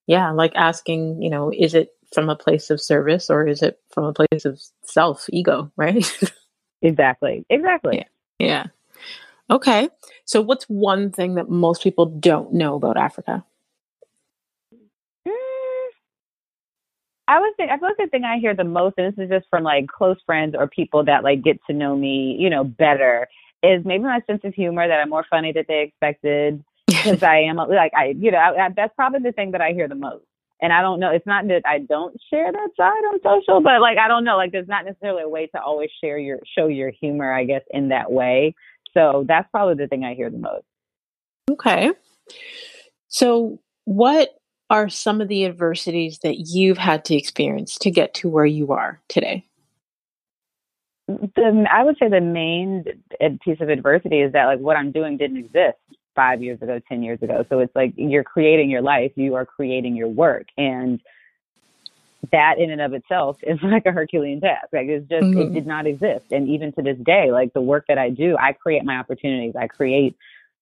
Yeah. 0.06 0.30
Like 0.32 0.52
asking, 0.54 1.22
you 1.22 1.30
know, 1.30 1.50
is 1.50 1.74
it 1.74 1.88
from 2.12 2.28
a 2.28 2.36
place 2.36 2.68
of 2.68 2.82
service 2.82 3.30
or 3.30 3.48
is 3.48 3.62
it 3.62 3.80
from 3.90 4.04
a 4.04 4.12
place 4.12 4.44
of 4.44 4.60
self 4.82 5.24
ego? 5.30 5.72
Right. 5.76 6.06
exactly. 6.82 7.46
Exactly. 7.48 8.04
Yeah. 8.38 8.46
yeah. 8.46 8.66
Okay. 9.50 9.88
So 10.26 10.42
what's 10.42 10.64
one 10.66 11.10
thing 11.10 11.36
that 11.36 11.48
most 11.48 11.82
people 11.82 12.04
don't 12.04 12.52
know 12.52 12.74
about 12.74 12.98
Africa? 12.98 13.42
I 17.26 17.40
would 17.40 17.52
say 17.56 17.68
I 17.70 17.78
feel 17.78 17.88
like 17.88 17.96
the 17.96 18.06
thing 18.08 18.24
I 18.24 18.38
hear 18.38 18.54
the 18.54 18.64
most, 18.64 18.94
and 18.98 19.12
this 19.12 19.24
is 19.24 19.30
just 19.30 19.46
from 19.48 19.64
like 19.64 19.86
close 19.86 20.16
friends 20.26 20.54
or 20.58 20.66
people 20.66 21.04
that 21.04 21.24
like 21.24 21.42
get 21.42 21.58
to 21.66 21.72
know 21.72 21.96
me, 21.96 22.36
you 22.38 22.50
know, 22.50 22.64
better, 22.64 23.28
is 23.62 23.84
maybe 23.84 24.04
my 24.04 24.20
sense 24.26 24.42
of 24.44 24.54
humor 24.54 24.86
that 24.86 25.00
I'm 25.00 25.10
more 25.10 25.24
funny 25.28 25.52
than 25.52 25.64
they 25.66 25.82
expected 25.82 26.62
because 26.86 27.22
I 27.22 27.40
am 27.40 27.56
like 27.56 27.92
I, 27.96 28.14
you 28.18 28.30
know, 28.30 28.38
I, 28.38 28.66
I, 28.66 28.68
that's 28.76 28.94
probably 28.94 29.20
the 29.20 29.32
thing 29.32 29.52
that 29.52 29.60
I 29.60 29.72
hear 29.72 29.88
the 29.88 29.94
most. 29.94 30.24
And 30.60 30.72
I 30.72 30.82
don't 30.82 31.00
know, 31.00 31.10
it's 31.10 31.26
not 31.26 31.46
that 31.48 31.62
I 31.66 31.80
don't 31.80 32.16
share 32.30 32.50
that 32.50 32.68
side 32.76 32.86
on 32.86 33.20
social, 33.22 33.60
but 33.60 33.80
like 33.80 33.98
I 33.98 34.08
don't 34.08 34.24
know, 34.24 34.36
like 34.36 34.52
there's 34.52 34.68
not 34.68 34.84
necessarily 34.84 35.22
a 35.22 35.28
way 35.28 35.46
to 35.48 35.60
always 35.60 35.90
share 36.02 36.18
your 36.18 36.40
show 36.56 36.68
your 36.68 36.90
humor, 36.90 37.32
I 37.32 37.44
guess, 37.44 37.62
in 37.70 37.88
that 37.88 38.12
way. 38.12 38.54
So 38.92 39.24
that's 39.26 39.48
probably 39.50 39.82
the 39.82 39.88
thing 39.88 40.04
I 40.04 40.14
hear 40.14 40.30
the 40.30 40.38
most. 40.38 40.64
Okay. 41.50 41.90
So 43.08 43.60
what 43.84 44.28
are 44.70 44.88
some 44.88 45.20
of 45.20 45.28
the 45.28 45.44
adversities 45.44 46.18
that 46.20 46.38
you've 46.48 46.78
had 46.78 47.04
to 47.06 47.14
experience 47.14 47.78
to 47.78 47.90
get 47.90 48.14
to 48.14 48.28
where 48.28 48.46
you 48.46 48.72
are 48.72 49.00
today? 49.08 49.44
The, 51.06 51.66
I 51.70 51.84
would 51.84 51.98
say 51.98 52.08
the 52.08 52.20
main 52.20 52.84
piece 53.42 53.60
of 53.60 53.68
adversity 53.68 54.20
is 54.20 54.32
that 54.32 54.46
like 54.46 54.60
what 54.60 54.76
I'm 54.76 54.90
doing 54.90 55.18
didn't 55.18 55.36
exist 55.36 55.78
five 56.14 56.42
years 56.42 56.62
ago, 56.62 56.80
10 56.88 57.02
years 57.02 57.20
ago. 57.22 57.44
So 57.48 57.58
it's 57.58 57.74
like 57.74 57.92
you're 57.96 58.24
creating 58.24 58.70
your 58.70 58.80
life, 58.80 59.12
you 59.16 59.34
are 59.34 59.44
creating 59.44 59.96
your 59.96 60.08
work. 60.08 60.46
And 60.56 61.00
that 62.32 62.58
in 62.58 62.70
and 62.70 62.80
of 62.80 62.94
itself 62.94 63.36
is 63.42 63.58
like 63.62 63.84
a 63.86 63.92
Herculean 63.92 64.40
task. 64.40 64.68
Like 64.72 64.86
it's 64.86 65.08
just, 65.08 65.24
mm-hmm. 65.24 65.40
it 65.40 65.54
did 65.54 65.66
not 65.66 65.86
exist. 65.86 66.26
And 66.30 66.48
even 66.48 66.72
to 66.72 66.82
this 66.82 66.98
day, 66.98 67.30
like 67.30 67.52
the 67.52 67.60
work 67.60 67.86
that 67.88 67.98
I 67.98 68.10
do, 68.10 68.36
I 68.38 68.52
create 68.52 68.84
my 68.84 68.96
opportunities. 68.96 69.54
I 69.56 69.66
create 69.66 70.16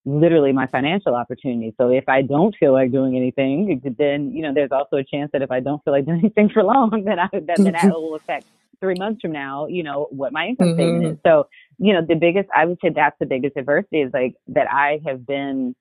literally 0.05 0.53
my 0.53 0.67
financial 0.67 1.15
opportunity. 1.15 1.75
So 1.79 1.89
if 1.91 2.09
I 2.09 2.23
don't 2.23 2.55
feel 2.59 2.73
like 2.73 2.91
doing 2.91 3.17
anything, 3.17 3.81
then 3.99 4.33
you 4.33 4.43
know 4.43 4.53
there's 4.53 4.73
also 4.73 4.97
a 4.97 5.05
chance 5.05 5.31
that 5.33 5.43
if 5.43 5.51
I 5.51 5.61
don't 5.61 5.83
feel 5.85 5.93
like 5.93 6.05
doing 6.07 6.21
anything 6.21 6.49
for 6.49 6.63
long, 6.63 7.05
then 7.05 7.19
I 7.19 7.29
that, 7.33 7.57
then 7.57 7.73
that 7.73 7.85
will 7.93 8.15
affect 8.15 8.47
three 8.81 8.97
months 8.99 9.21
from 9.21 9.31
now, 9.33 9.67
you 9.67 9.83
know, 9.83 10.09
what 10.11 10.33
my 10.33 10.49
income 10.49 10.69
mm-hmm. 10.69 10.77
statement 10.77 11.05
is. 11.07 11.19
So 11.25 11.49
you 11.79 11.93
know, 11.93 12.05
the 12.05 12.17
biggest 12.17 12.49
I 12.55 12.65
would 12.67 12.79
say 12.83 12.91
that's 12.91 13.17
the 13.19 13.27
biggest 13.27 13.57
adversity 13.57 14.03
is 14.03 14.13
like 14.13 14.35
that 14.49 14.71
I 14.71 15.01
have 15.07 15.27
been, 15.27 15.75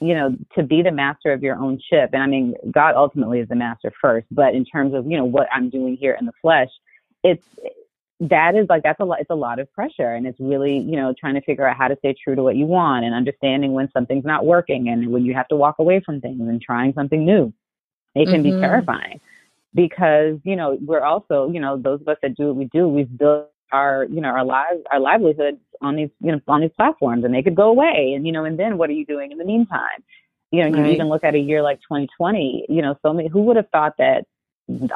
you 0.00 0.14
know, 0.14 0.36
to 0.56 0.62
be 0.62 0.82
the 0.82 0.92
master 0.92 1.32
of 1.32 1.42
your 1.42 1.56
own 1.56 1.80
ship. 1.90 2.10
And 2.12 2.22
I 2.22 2.26
mean, 2.26 2.54
God 2.70 2.94
ultimately 2.96 3.40
is 3.40 3.48
the 3.48 3.56
master 3.56 3.92
first, 4.00 4.26
but 4.30 4.54
in 4.54 4.64
terms 4.64 4.94
of 4.94 5.06
you 5.06 5.16
know 5.16 5.24
what 5.24 5.48
I'm 5.52 5.70
doing 5.70 5.96
here 5.96 6.16
in 6.18 6.26
the 6.26 6.32
flesh, 6.42 6.70
it's 7.22 7.44
that 8.20 8.56
is 8.56 8.66
like 8.68 8.82
that's 8.82 8.98
a 8.98 9.04
lot 9.04 9.20
it's 9.20 9.30
a 9.30 9.34
lot 9.34 9.58
of 9.60 9.72
pressure 9.72 10.14
and 10.14 10.26
it's 10.26 10.38
really 10.40 10.78
you 10.78 10.96
know 10.96 11.14
trying 11.18 11.34
to 11.34 11.40
figure 11.40 11.66
out 11.66 11.76
how 11.76 11.86
to 11.86 11.96
stay 11.98 12.14
true 12.14 12.34
to 12.34 12.42
what 12.42 12.56
you 12.56 12.66
want 12.66 13.04
and 13.04 13.14
understanding 13.14 13.72
when 13.72 13.88
something's 13.92 14.24
not 14.24 14.44
working 14.44 14.88
and 14.88 15.12
when 15.12 15.24
you 15.24 15.34
have 15.34 15.46
to 15.46 15.56
walk 15.56 15.76
away 15.78 16.00
from 16.00 16.20
things 16.20 16.40
and 16.40 16.60
trying 16.60 16.92
something 16.94 17.24
new 17.24 17.52
it 18.14 18.26
can 18.26 18.42
mm-hmm. 18.42 18.56
be 18.56 18.60
terrifying 18.60 19.20
because 19.74 20.38
you 20.42 20.56
know 20.56 20.76
we're 20.80 21.02
also 21.02 21.48
you 21.50 21.60
know 21.60 21.76
those 21.76 22.00
of 22.00 22.08
us 22.08 22.16
that 22.22 22.36
do 22.36 22.48
what 22.48 22.56
we 22.56 22.64
do 22.66 22.88
we've 22.88 23.16
built 23.16 23.50
our 23.70 24.04
you 24.10 24.20
know 24.20 24.28
our 24.28 24.44
lives 24.44 24.80
our 24.90 24.98
livelihoods 24.98 25.58
on 25.80 25.94
these 25.94 26.10
you 26.20 26.32
know 26.32 26.40
on 26.48 26.60
these 26.60 26.72
platforms 26.76 27.24
and 27.24 27.32
they 27.32 27.42
could 27.42 27.54
go 27.54 27.68
away 27.68 28.14
and 28.16 28.26
you 28.26 28.32
know 28.32 28.44
and 28.44 28.58
then 28.58 28.78
what 28.78 28.90
are 28.90 28.94
you 28.94 29.06
doing 29.06 29.30
in 29.30 29.38
the 29.38 29.44
meantime 29.44 30.02
you 30.50 30.64
know 30.64 30.76
right. 30.76 30.86
you 30.86 30.92
even 30.92 31.08
look 31.08 31.22
at 31.22 31.34
a 31.34 31.38
year 31.38 31.62
like 31.62 31.78
2020 31.82 32.66
you 32.68 32.82
know 32.82 32.98
so 33.02 33.12
many 33.12 33.28
who 33.28 33.42
would 33.42 33.56
have 33.56 33.68
thought 33.70 33.94
that 33.98 34.24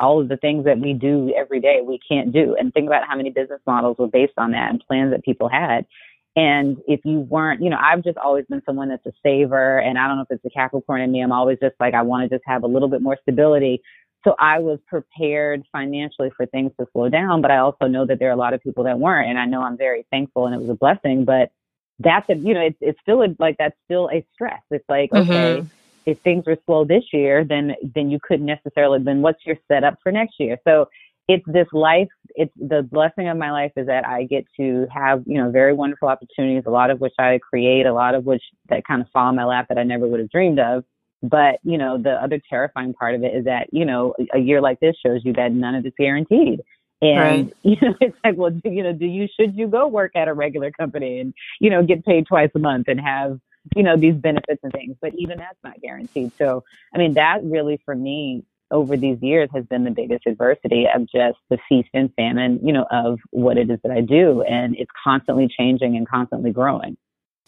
all 0.01 0.21
of 0.21 0.29
the 0.29 0.37
things 0.37 0.65
that 0.65 0.79
we 0.79 0.93
do 0.93 1.33
every 1.37 1.61
day 1.61 1.81
we 1.85 1.99
can't 1.99 2.33
do. 2.33 2.57
And 2.59 2.73
think 2.73 2.87
about 2.87 3.07
how 3.07 3.17
many 3.17 3.31
business 3.31 3.61
models 3.67 3.97
were 3.99 4.09
based 4.09 4.35
on 4.37 4.53
that 4.53 4.71
and 4.71 4.85
plans 4.87 5.13
that 5.13 5.25
people 5.25 5.49
had. 5.49 5.87
And 6.35 6.79
if 6.87 7.01
you 7.05 7.21
weren't, 7.21 7.63
you 7.63 7.69
know, 7.69 7.79
I've 7.79 8.03
just 8.03 8.17
always 8.17 8.47
been 8.47 8.63
someone 8.65 8.89
that's 8.89 9.05
a 9.07 9.13
saver 9.23 9.79
and 9.79 9.99
I 9.99 10.09
don't 10.09 10.17
know 10.17 10.23
if 10.23 10.31
it's 10.31 10.45
a 10.45 10.51
Capricorn 10.51 11.03
in 11.03 11.13
me. 11.13 11.21
I'm 11.21 11.33
always 11.33 11.59
just 11.61 11.75
like, 11.79 11.95
I 11.95 12.03
want 12.03 12.29
to 12.29 12.35
just 12.35 12.45
have 12.47 12.63
a 12.63 12.67
little 12.67 12.89
bit 12.89 13.03
more 13.03 13.19
stability. 13.23 13.83
So 14.25 14.35
I 14.39 14.61
was 14.61 14.79
prepared 14.87 15.65
financially 15.73 16.31
for 16.37 16.47
things 16.47 16.73
to 16.79 16.87
slow 16.93 17.09
down, 17.09 17.43
but 17.43 17.51
I 17.51 17.59
also 17.59 17.87
know 17.87 18.07
that 18.07 18.19
there 18.19 18.29
are 18.29 18.33
a 18.33 18.37
lot 18.37 18.55
of 18.55 18.63
people 18.63 18.85
that 18.85 18.99
weren't. 18.99 19.29
And 19.29 19.39
I 19.39 19.47
know 19.47 19.63
I'm 19.63 19.77
very 19.77 20.07
thankful 20.11 20.47
and 20.47 20.55
it 20.55 20.61
was 20.61 20.71
a 20.71 20.75
blessing, 20.75 21.25
but 21.25 21.51
that's 21.99 22.29
a, 22.31 22.35
you 22.35 22.55
know, 22.55 22.61
it's, 22.61 22.79
it's 22.81 23.01
still 23.01 23.23
a, 23.23 23.29
like, 23.39 23.57
that's 23.59 23.77
still 23.85 24.09
a 24.11 24.25
stress. 24.33 24.63
It's 24.71 24.89
like, 24.89 25.11
mm-hmm. 25.11 25.67
If 26.07 26.19
things 26.21 26.45
were 26.47 26.57
slow 26.67 26.85
this 26.85 27.05
year, 27.13 27.45
then 27.45 27.75
then 27.95 28.11
you 28.11 28.19
couldn't 28.23 28.47
necessarily. 28.47 28.99
Then 29.03 29.23
what's 29.23 29.45
your 29.45 29.57
setup 29.69 29.99
for 30.03 30.13
next 30.13 30.35
year? 30.39 30.59
So 30.67 30.89
it's 31.29 31.45
this 31.47 31.69
life. 31.73 32.09
It's 32.35 32.53
the 32.57 32.83
blessing 32.83 33.29
of 33.29 33.37
my 33.37 33.53
life 33.53 33.73
is 33.77 33.87
that 33.87 34.07
I 34.07 34.25
get 34.25 34.45
to 34.59 34.87
have 34.93 35.23
you 35.27 35.39
know 35.39 35.51
very 35.51 35.73
wonderful 35.73 36.09
opportunities, 36.09 36.65
a 36.67 36.71
lot 36.71 36.91
of 36.91 37.01
which 37.01 37.15
I 37.19 37.39
create, 37.39 37.87
a 37.87 37.93
lot 37.93 38.15
of 38.15 38.25
which 38.25 38.43
that 38.69 38.85
kind 38.87 39.01
of 39.01 39.09
fall 39.13 39.31
in 39.31 39.37
my 39.37 39.45
lap 39.45 39.67
that 39.69 39.79
I 39.79 39.85
never 39.85 40.07
would 40.07 40.21
have 40.21 40.31
dreamed 40.31 40.59
of. 40.59 40.85
But 41.23 41.61
you 41.63 41.79
know 41.79 41.99
the 41.99 42.13
other 42.13 42.41
terrifying 42.51 42.95
part 42.95 43.15
of 43.15 43.23
it 43.23 43.35
is 43.35 43.45
that 43.45 43.69
you 43.73 43.85
know 43.85 44.15
a 44.35 44.39
year 44.39 44.61
like 44.61 44.81
this 44.81 44.97
shows 45.05 45.21
you 45.25 45.33
that 45.35 45.53
none 45.53 45.75
of 45.75 45.87
it's 45.87 45.97
guaranteed. 45.97 46.61
And 47.01 47.19
right. 47.19 47.57
you 47.63 47.77
know, 47.83 47.95
it's 48.01 48.17
like, 48.25 48.37
well, 48.37 48.51
do, 48.51 48.71
you 48.71 48.83
know, 48.83 48.93
do 48.93 49.07
you 49.07 49.29
should 49.39 49.57
you 49.57 49.69
go 49.69 49.87
work 49.89 50.13
at 50.17 50.29
a 50.29 50.35
regular 50.35 50.71
company 50.71 51.21
and 51.21 51.35
you 51.61 51.71
know 51.71 51.85
get 51.85 52.05
paid 52.05 52.27
twice 52.27 52.51
a 52.55 52.59
month 52.59 52.89
and 52.89 53.01
have 53.01 53.39
you 53.77 53.83
know, 53.83 53.97
these 53.97 54.15
benefits 54.15 54.61
and 54.63 54.73
things, 54.73 54.97
but 55.01 55.13
even 55.17 55.39
that's 55.39 55.59
not 55.63 55.81
guaranteed. 55.81 56.33
So, 56.39 56.65
I 56.95 56.99
mean, 56.99 57.15
that 57.15 57.41
really 57.43 57.81
for 57.85 57.95
me 57.95 58.45
over 58.71 58.97
these 58.97 59.19
years 59.21 59.51
has 59.55 59.65
been 59.67 59.85
the 59.85 59.91
biggest 59.91 60.27
adversity 60.27 60.87
of 60.93 61.03
just 61.03 61.39
the 61.51 61.59
feast 61.69 61.91
and 61.93 62.13
famine, 62.15 62.59
you 62.63 62.73
know, 62.73 62.87
of 62.91 63.19
what 63.31 63.59
it 63.59 63.71
is 63.71 63.79
that 63.83 63.93
I 63.93 64.01
do. 64.01 64.43
And 64.43 64.75
it's 64.77 64.91
constantly 65.05 65.49
changing 65.49 65.97
and 65.97 66.09
constantly 66.09 66.53
growing. 66.53 66.97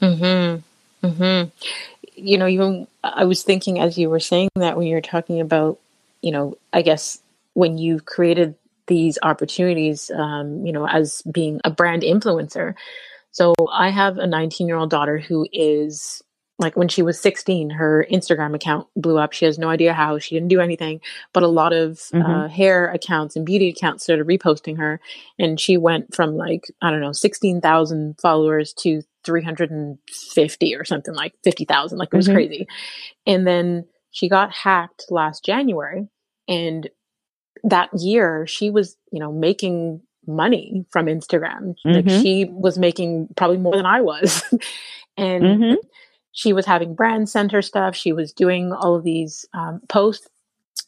Hmm. 0.00 0.56
Hmm. 1.02 1.42
You 2.14 2.38
know, 2.38 2.46
even 2.46 2.86
I 3.02 3.24
was 3.24 3.42
thinking 3.42 3.80
as 3.80 3.98
you 3.98 4.10
were 4.10 4.20
saying 4.20 4.50
that 4.56 4.76
when 4.76 4.86
you 4.86 4.94
were 4.94 5.00
talking 5.00 5.40
about, 5.40 5.78
you 6.20 6.30
know, 6.30 6.56
I 6.72 6.82
guess 6.82 7.20
when 7.54 7.78
you've 7.78 8.04
created 8.04 8.54
these 8.86 9.18
opportunities, 9.22 10.10
um, 10.14 10.64
you 10.66 10.72
know, 10.72 10.86
as 10.86 11.22
being 11.22 11.60
a 11.64 11.70
brand 11.70 12.02
influencer, 12.02 12.74
so 13.34 13.52
I 13.70 13.90
have 13.90 14.16
a 14.16 14.28
19 14.28 14.68
year 14.68 14.76
old 14.76 14.90
daughter 14.90 15.18
who 15.18 15.46
is 15.52 16.22
like 16.60 16.76
when 16.76 16.86
she 16.86 17.02
was 17.02 17.20
16, 17.20 17.70
her 17.70 18.06
Instagram 18.10 18.54
account 18.54 18.86
blew 18.94 19.18
up. 19.18 19.32
She 19.32 19.44
has 19.44 19.58
no 19.58 19.68
idea 19.68 19.92
how. 19.92 20.20
She 20.20 20.36
didn't 20.36 20.50
do 20.50 20.60
anything, 20.60 21.00
but 21.32 21.42
a 21.42 21.48
lot 21.48 21.72
of 21.72 21.94
mm-hmm. 22.14 22.22
uh, 22.22 22.48
hair 22.48 22.88
accounts 22.92 23.34
and 23.34 23.44
beauty 23.44 23.70
accounts 23.70 24.04
started 24.04 24.28
reposting 24.28 24.78
her. 24.78 25.00
And 25.36 25.58
she 25.58 25.76
went 25.76 26.14
from 26.14 26.36
like, 26.36 26.62
I 26.80 26.92
don't 26.92 27.00
know, 27.00 27.10
16,000 27.10 28.20
followers 28.20 28.72
to 28.74 29.02
350 29.24 30.76
or 30.76 30.84
something 30.84 31.14
like 31.14 31.34
50,000. 31.42 31.98
Like 31.98 32.10
it 32.12 32.16
was 32.16 32.26
mm-hmm. 32.26 32.36
crazy. 32.36 32.68
And 33.26 33.44
then 33.44 33.86
she 34.12 34.28
got 34.28 34.52
hacked 34.52 35.06
last 35.10 35.44
January. 35.44 36.06
And 36.46 36.88
that 37.64 37.88
year 37.98 38.46
she 38.46 38.70
was, 38.70 38.96
you 39.10 39.18
know, 39.18 39.32
making 39.32 40.02
money 40.26 40.84
from 40.90 41.06
Instagram. 41.06 41.74
Mm-hmm. 41.86 41.90
Like 41.90 42.08
she 42.08 42.46
was 42.46 42.78
making 42.78 43.28
probably 43.36 43.58
more 43.58 43.76
than 43.76 43.86
I 43.86 44.00
was. 44.00 44.42
and 45.16 45.44
mm-hmm. 45.44 45.74
she 46.32 46.52
was 46.52 46.66
having 46.66 46.94
brands 46.94 47.32
send 47.32 47.52
her 47.52 47.62
stuff. 47.62 47.94
She 47.94 48.12
was 48.12 48.32
doing 48.32 48.72
all 48.72 48.94
of 48.94 49.04
these 49.04 49.46
um, 49.54 49.80
posts. 49.88 50.28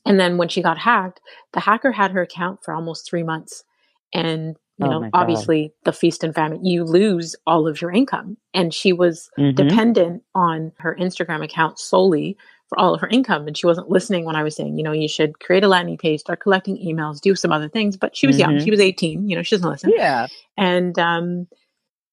And 0.04 0.20
then 0.20 0.36
when 0.36 0.48
she 0.48 0.62
got 0.62 0.78
hacked, 0.78 1.20
the 1.52 1.60
hacker 1.60 1.92
had 1.92 2.12
her 2.12 2.22
account 2.22 2.64
for 2.64 2.74
almost 2.74 3.08
three 3.08 3.22
months. 3.22 3.64
And, 4.12 4.56
you 4.78 4.86
oh 4.86 5.00
know, 5.00 5.10
obviously 5.12 5.72
the 5.84 5.92
feast 5.92 6.22
and 6.22 6.34
famine, 6.34 6.64
you 6.64 6.84
lose 6.84 7.34
all 7.46 7.66
of 7.66 7.80
your 7.80 7.90
income. 7.90 8.36
And 8.54 8.72
she 8.72 8.92
was 8.92 9.30
mm-hmm. 9.38 9.54
dependent 9.54 10.22
on 10.34 10.72
her 10.78 10.96
Instagram 11.00 11.42
account 11.44 11.78
solely 11.78 12.36
for 12.68 12.78
all 12.78 12.94
of 12.94 13.00
her 13.00 13.08
income. 13.08 13.46
And 13.46 13.56
she 13.56 13.66
wasn't 13.66 13.90
listening 13.90 14.24
when 14.24 14.36
I 14.36 14.42
was 14.42 14.56
saying, 14.56 14.76
you 14.76 14.82
know, 14.82 14.92
you 14.92 15.08
should 15.08 15.38
create 15.40 15.64
a 15.64 15.68
landing 15.68 15.98
page, 15.98 16.20
start 16.20 16.40
collecting 16.40 16.76
emails, 16.76 17.20
do 17.20 17.34
some 17.34 17.52
other 17.52 17.68
things. 17.68 17.96
But 17.96 18.16
she 18.16 18.26
was 18.26 18.36
mm-hmm. 18.36 18.52
young. 18.52 18.64
She 18.64 18.70
was 18.70 18.80
18. 18.80 19.28
You 19.28 19.36
know, 19.36 19.42
she 19.42 19.56
doesn't 19.56 19.70
listen. 19.70 19.92
Yeah. 19.94 20.26
And, 20.56 20.98
um, 20.98 21.46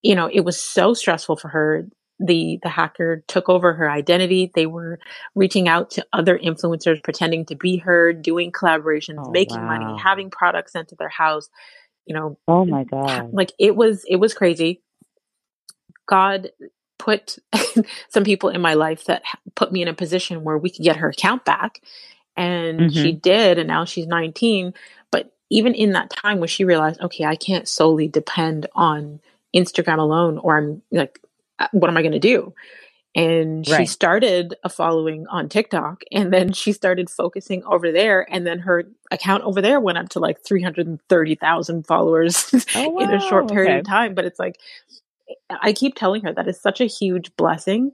you 0.02 0.16
know, 0.16 0.30
it 0.32 0.42
was 0.42 0.60
so 0.60 0.94
stressful 0.94 1.38
for 1.38 1.48
her. 1.50 1.88
The, 2.20 2.60
the 2.62 2.70
hacker 2.70 3.24
took 3.28 3.50
over 3.50 3.74
her 3.74 3.90
identity. 3.90 4.52
They 4.54 4.68
were 4.68 5.00
reaching 5.36 5.68
out 5.68 5.90
to 5.92 6.06
other 6.14 6.38
influencers, 6.38 7.04
pretending 7.04 7.46
to 7.48 7.56
be 7.56 7.78
her, 7.78 8.14
doing 8.14 8.52
collaborations, 8.52 9.16
oh, 9.18 9.32
making 9.32 9.60
wow. 9.60 9.80
money, 9.80 10.02
having 10.02 10.30
products 10.30 10.74
sent 10.74 10.90
to 10.90 10.96
their 10.96 11.10
house. 11.10 11.50
you 12.06 12.14
know, 12.14 12.38
oh 12.48 12.66
my 12.66 12.84
God. 12.84 13.34
Like 13.34 13.52
it 13.60 13.76
was, 13.76 14.06
it 14.08 14.18
was 14.18 14.34
crazy. 14.34 14.82
God 16.08 16.52
put 17.04 17.38
some 18.10 18.24
people 18.24 18.50
in 18.50 18.62
my 18.62 18.76
life 18.76 19.06
that 19.06 19.24
put 19.56 19.74
me 19.74 19.82
in 19.82 19.90
a 19.90 19.94
position 19.94 20.44
where 20.44 20.58
we 20.58 20.70
could 20.70 20.84
get 20.84 20.98
her 20.98 21.10
account 21.10 21.44
back. 21.44 21.82
And 22.38 22.80
mm-hmm. 22.80 22.90
she 22.90 23.12
did. 23.12 23.60
And 23.60 23.68
now 23.68 23.84
she's 23.84 24.08
19. 24.08 24.74
But 25.12 25.34
even 25.50 25.74
in 25.74 25.92
that 25.92 26.10
time 26.10 26.40
when 26.40 26.48
she 26.48 26.64
realized, 26.64 27.02
okay, 27.02 27.26
I 27.26 27.36
can't 27.36 27.68
solely 27.68 28.08
depend 28.08 28.68
on 28.74 29.20
Instagram 29.54 30.00
alone, 30.00 30.38
or 30.38 30.58
I'm 30.58 30.82
like, 30.92 31.20
uh, 31.60 31.68
what 31.74 31.90
am 31.90 31.98
I 31.98 32.02
going 32.02 32.14
to 32.14 32.20
do? 32.20 32.54
And 33.16 33.68
right. 33.70 33.82
she 33.82 33.86
started 33.86 34.56
a 34.64 34.70
following 34.70 35.28
on 35.28 35.48
TikTok 35.48 36.04
and 36.12 36.34
then 36.34 36.52
she 36.52 36.72
started 36.72 37.12
focusing 37.12 37.64
over 37.64 37.92
there. 37.92 38.26
And 38.34 38.48
then 38.48 38.58
her 38.60 38.86
account 39.12 39.44
over 39.44 39.62
there 39.62 39.80
went 39.80 40.00
up 40.00 40.10
to 40.10 40.20
like 40.20 40.44
330,000 40.44 41.86
followers 41.86 42.66
oh, 42.76 42.90
wow. 42.90 43.00
in 43.04 43.14
a 43.14 43.20
short 43.20 43.50
period 43.50 43.70
okay. 43.70 43.80
of 43.82 43.86
time. 43.86 44.16
But 44.16 44.26
it's 44.26 44.40
like, 44.40 44.60
I 45.62 45.74
keep 45.74 45.96
telling 45.96 46.24
her 46.24 46.34
that 46.34 46.48
is 46.48 46.60
such 46.60 46.82
a 46.82 46.86
huge 46.86 47.36
blessing. 47.36 47.92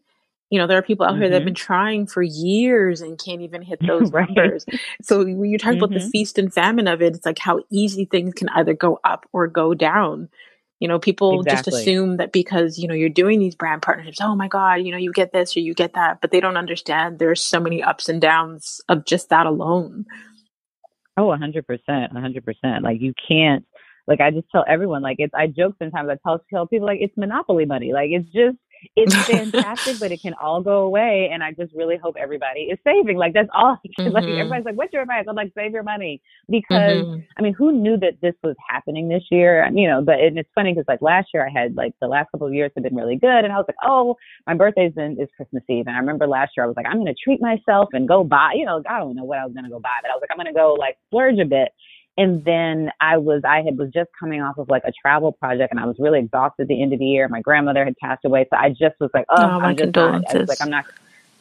You 0.50 0.58
know, 0.58 0.66
there 0.66 0.78
are 0.78 0.84
people 0.84 1.06
out 1.06 1.12
mm-hmm. 1.12 1.22
here 1.22 1.30
that 1.30 1.36
have 1.36 1.42
mm-hmm. 1.42 1.48
been 1.48 1.56
trying 1.56 2.08
for 2.08 2.24
years 2.24 3.02
and 3.02 3.24
can't 3.24 3.42
even 3.42 3.62
hit 3.62 3.80
those 3.88 4.12
right. 4.12 4.28
numbers. 4.30 4.66
So 5.02 5.24
when 5.24 5.46
you 5.46 5.58
talk 5.58 5.74
mm-hmm. 5.74 5.84
about 5.84 5.94
the 5.94 6.00
mm-hmm. 6.00 6.10
feast 6.10 6.38
and 6.40 6.54
famine 6.54 6.88
of 6.88 7.02
it, 7.02 7.16
it's 7.16 7.26
like 7.26 7.40
how 7.40 7.62
easy 7.70 8.06
things 8.06 8.34
can 8.34 8.50
either 8.50 8.74
go 8.74 9.00
up 9.04 9.26
or 9.32 9.48
go 9.48 9.74
down. 9.74 10.30
You 10.80 10.88
know, 10.88 10.98
people 10.98 11.42
exactly. 11.42 11.72
just 11.72 11.82
assume 11.82 12.18
that 12.18 12.32
because, 12.32 12.80
you 12.80 12.88
know, 12.88 12.94
you're 12.94 13.10
doing 13.10 13.40
these 13.40 13.54
brand 13.54 13.82
partnerships, 13.82 14.22
oh 14.22 14.34
my 14.34 14.48
God, 14.48 14.76
you 14.76 14.94
know, 14.94 14.98
you 14.98 15.12
get 15.12 15.34
this 15.34 15.56
or 15.58 15.60
you 15.60 15.74
get 15.74 15.94
that, 15.96 16.22
but 16.22 16.32
they 16.32 16.40
don't 16.40 16.56
understand 16.56 17.20
there's 17.20 17.44
so 17.44 17.60
many 17.60 17.84
ups 17.84 18.08
and 18.08 18.22
downs 18.22 18.80
of 18.88 19.06
just 19.06 19.28
that 19.30 19.46
alone. 19.46 20.06
Oh, 21.18 21.26
100%. 21.26 21.64
100%. 21.90 22.82
Like 22.82 23.02
you 23.02 23.14
can't, 23.28 23.66
like 24.10 24.20
I 24.20 24.32
just 24.32 24.50
tell 24.52 24.66
everyone, 24.68 25.04
like 25.04 25.18
it's, 25.20 25.34
I 25.36 25.48
joke 25.48 25.76
sometimes, 25.80 26.10
I 26.10 26.18
tell, 26.28 26.44
tell 26.50 26.68
people 26.68 26.88
like 26.88 27.00
it's 27.00 27.16
monopoly 27.16 27.66
money. 27.66 27.94
Like 27.94 28.10
it's 28.10 28.28
just, 28.30 28.58
it's 28.96 29.16
fantastic, 29.28 30.00
but 30.00 30.12
it 30.12 30.22
can 30.22 30.34
all 30.42 30.62
go 30.62 30.80
away. 30.80 31.30
And 31.32 31.44
I 31.44 31.52
just 31.52 31.74
really 31.76 31.98
hope 31.98 32.16
everybody 32.18 32.62
is 32.62 32.80
saving. 32.84 33.18
Like 33.18 33.34
that's 33.34 33.50
all. 33.54 33.78
Mm-hmm. 34.00 34.14
Like 34.14 34.24
everybody's 34.24 34.66
like, 34.66 34.76
"What's 34.76 34.94
your 34.94 35.02
advice?" 35.02 35.26
I'm 35.28 35.36
like, 35.36 35.52
"Save 35.56 35.72
your 35.72 35.84
money," 35.84 36.22
because 36.50 37.04
mm-hmm. 37.04 37.20
I 37.38 37.42
mean, 37.42 37.54
who 37.54 37.72
knew 37.72 37.98
that 37.98 38.22
this 38.22 38.34
was 38.44 38.56
happening 38.70 39.10
this 39.10 39.24
year? 39.30 39.70
You 39.74 39.88
know, 39.88 40.02
but 40.02 40.20
and 40.20 40.38
it's 40.40 40.50
funny 40.56 40.74
because 40.74 40.86
like 40.88 41.02
last 41.02 41.30
year 41.34 41.46
I 41.46 41.52
had 41.52 41.76
like 41.76 41.94
the 42.02 42.08
last 42.08 42.32
couple 42.32 42.48
of 42.48 42.54
years 42.54 42.72
have 42.76 42.84
been 42.84 42.96
really 42.96 43.18
good, 43.18 43.44
and 43.44 43.52
I 43.52 43.58
was 43.58 43.66
like, 43.68 43.78
"Oh, 43.84 44.16
my 44.48 44.56
birthday's 44.56 44.94
in 44.98 45.18
is 45.20 45.30
Christmas 45.36 45.64
Eve," 45.70 45.86
and 45.88 45.96
I 45.96 46.00
remember 46.00 46.28
last 46.28 46.52
year 46.56 46.64
I 46.64 46.68
was 46.68 46.76
like, 46.76 46.86
"I'm 46.88 46.98
going 46.98 47.14
to 47.14 47.16
treat 47.22 47.42
myself 47.42 47.90
and 47.94 48.08
go 48.08 48.24
buy." 48.24 48.54
You 48.56 48.66
know, 48.66 48.82
I 48.90 49.00
don't 49.00 49.16
know 49.16 49.26
what 49.26 49.40
I 49.40 49.46
was 49.46 49.54
going 49.54 49.66
to 49.66 49.72
go 49.72 49.80
buy, 49.80 50.00
but 50.02 50.10
I 50.10 50.14
was 50.14 50.22
like, 50.22 50.30
"I'm 50.32 50.38
going 50.38 50.54
to 50.54 50.58
go 50.58 50.76
like 50.80 50.98
splurge 51.08 51.40
a 51.40 51.46
bit." 51.46 51.70
And 52.20 52.44
then 52.44 52.92
I 53.00 53.16
was, 53.16 53.44
I 53.48 53.62
had 53.62 53.78
was 53.78 53.92
just 53.94 54.10
coming 54.20 54.42
off 54.42 54.58
of 54.58 54.68
like 54.68 54.84
a 54.86 54.92
travel 54.92 55.32
project 55.32 55.72
and 55.72 55.80
I 55.80 55.86
was 55.86 55.96
really 56.00 56.20
exhausted 56.20 56.64
at 56.64 56.68
the 56.68 56.84
end 56.84 56.92
of 56.92 57.00
the 57.00 57.06
year. 57.06 57.30
My 57.30 57.40
grandmother 57.40 57.86
had 57.86 57.96
passed 57.96 58.26
away. 58.26 58.46
So 58.52 58.58
I 58.58 58.72
just 58.72 59.00
was 59.00 59.10
like, 59.14 59.24
oh, 59.30 59.42
oh 59.42 59.60
I'm 59.62 59.78
just 59.78 59.96
not, 59.96 60.26
I 60.30 60.40
was 60.40 60.50
like, 60.50 60.62
I'm 60.62 60.70
not, 60.70 60.84